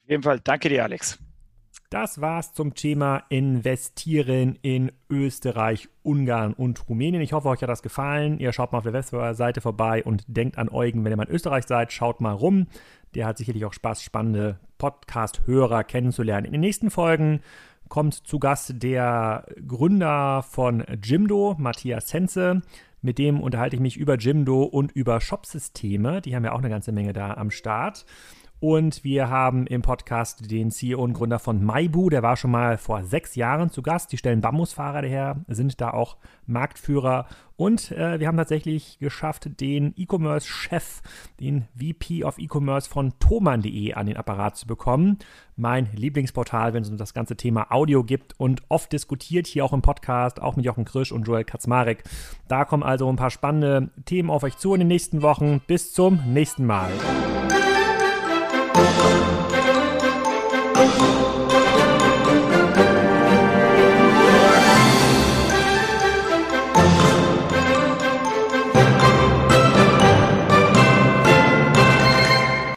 [0.04, 1.18] Auf jeden Fall, danke dir, Alex.
[1.88, 7.22] Das war's zum Thema Investieren in Österreich, Ungarn und Rumänien.
[7.22, 8.38] Ich hoffe, euch hat das gefallen.
[8.38, 11.34] Ihr schaut mal auf der Webseite vorbei und denkt an Eugen, wenn ihr mal in
[11.34, 12.66] Österreich seid, schaut mal rum.
[13.14, 16.44] Der hat sicherlich auch Spaß, spannende Podcast-Hörer kennenzulernen.
[16.44, 17.40] In den nächsten Folgen
[17.88, 22.60] kommt zu Gast der Gründer von Jimdo, Matthias Sense.
[23.00, 26.20] Mit dem unterhalte ich mich über Jimdo und über Shopsysteme.
[26.20, 28.04] Die haben ja auch eine ganze Menge da am Start.
[28.66, 32.78] Und wir haben im Podcast den CEO und Gründer von Maibu, der war schon mal
[32.78, 34.10] vor sechs Jahren zu Gast.
[34.10, 37.26] Die stellen Bambusfahrräder her, sind da auch Marktführer.
[37.56, 41.02] Und äh, wir haben tatsächlich geschafft, den E-Commerce-Chef,
[41.40, 45.18] den VP of E-Commerce von thoman.de an den Apparat zu bekommen.
[45.56, 49.74] Mein Lieblingsportal, wenn es um das ganze Thema Audio gibt und oft diskutiert, hier auch
[49.74, 52.02] im Podcast, auch mit Jochen Krisch und Joel Kaczmarek.
[52.48, 55.60] Da kommen also ein paar spannende Themen auf euch zu in den nächsten Wochen.
[55.66, 56.90] Bis zum nächsten Mal.
[60.74, 61.23] Thank you.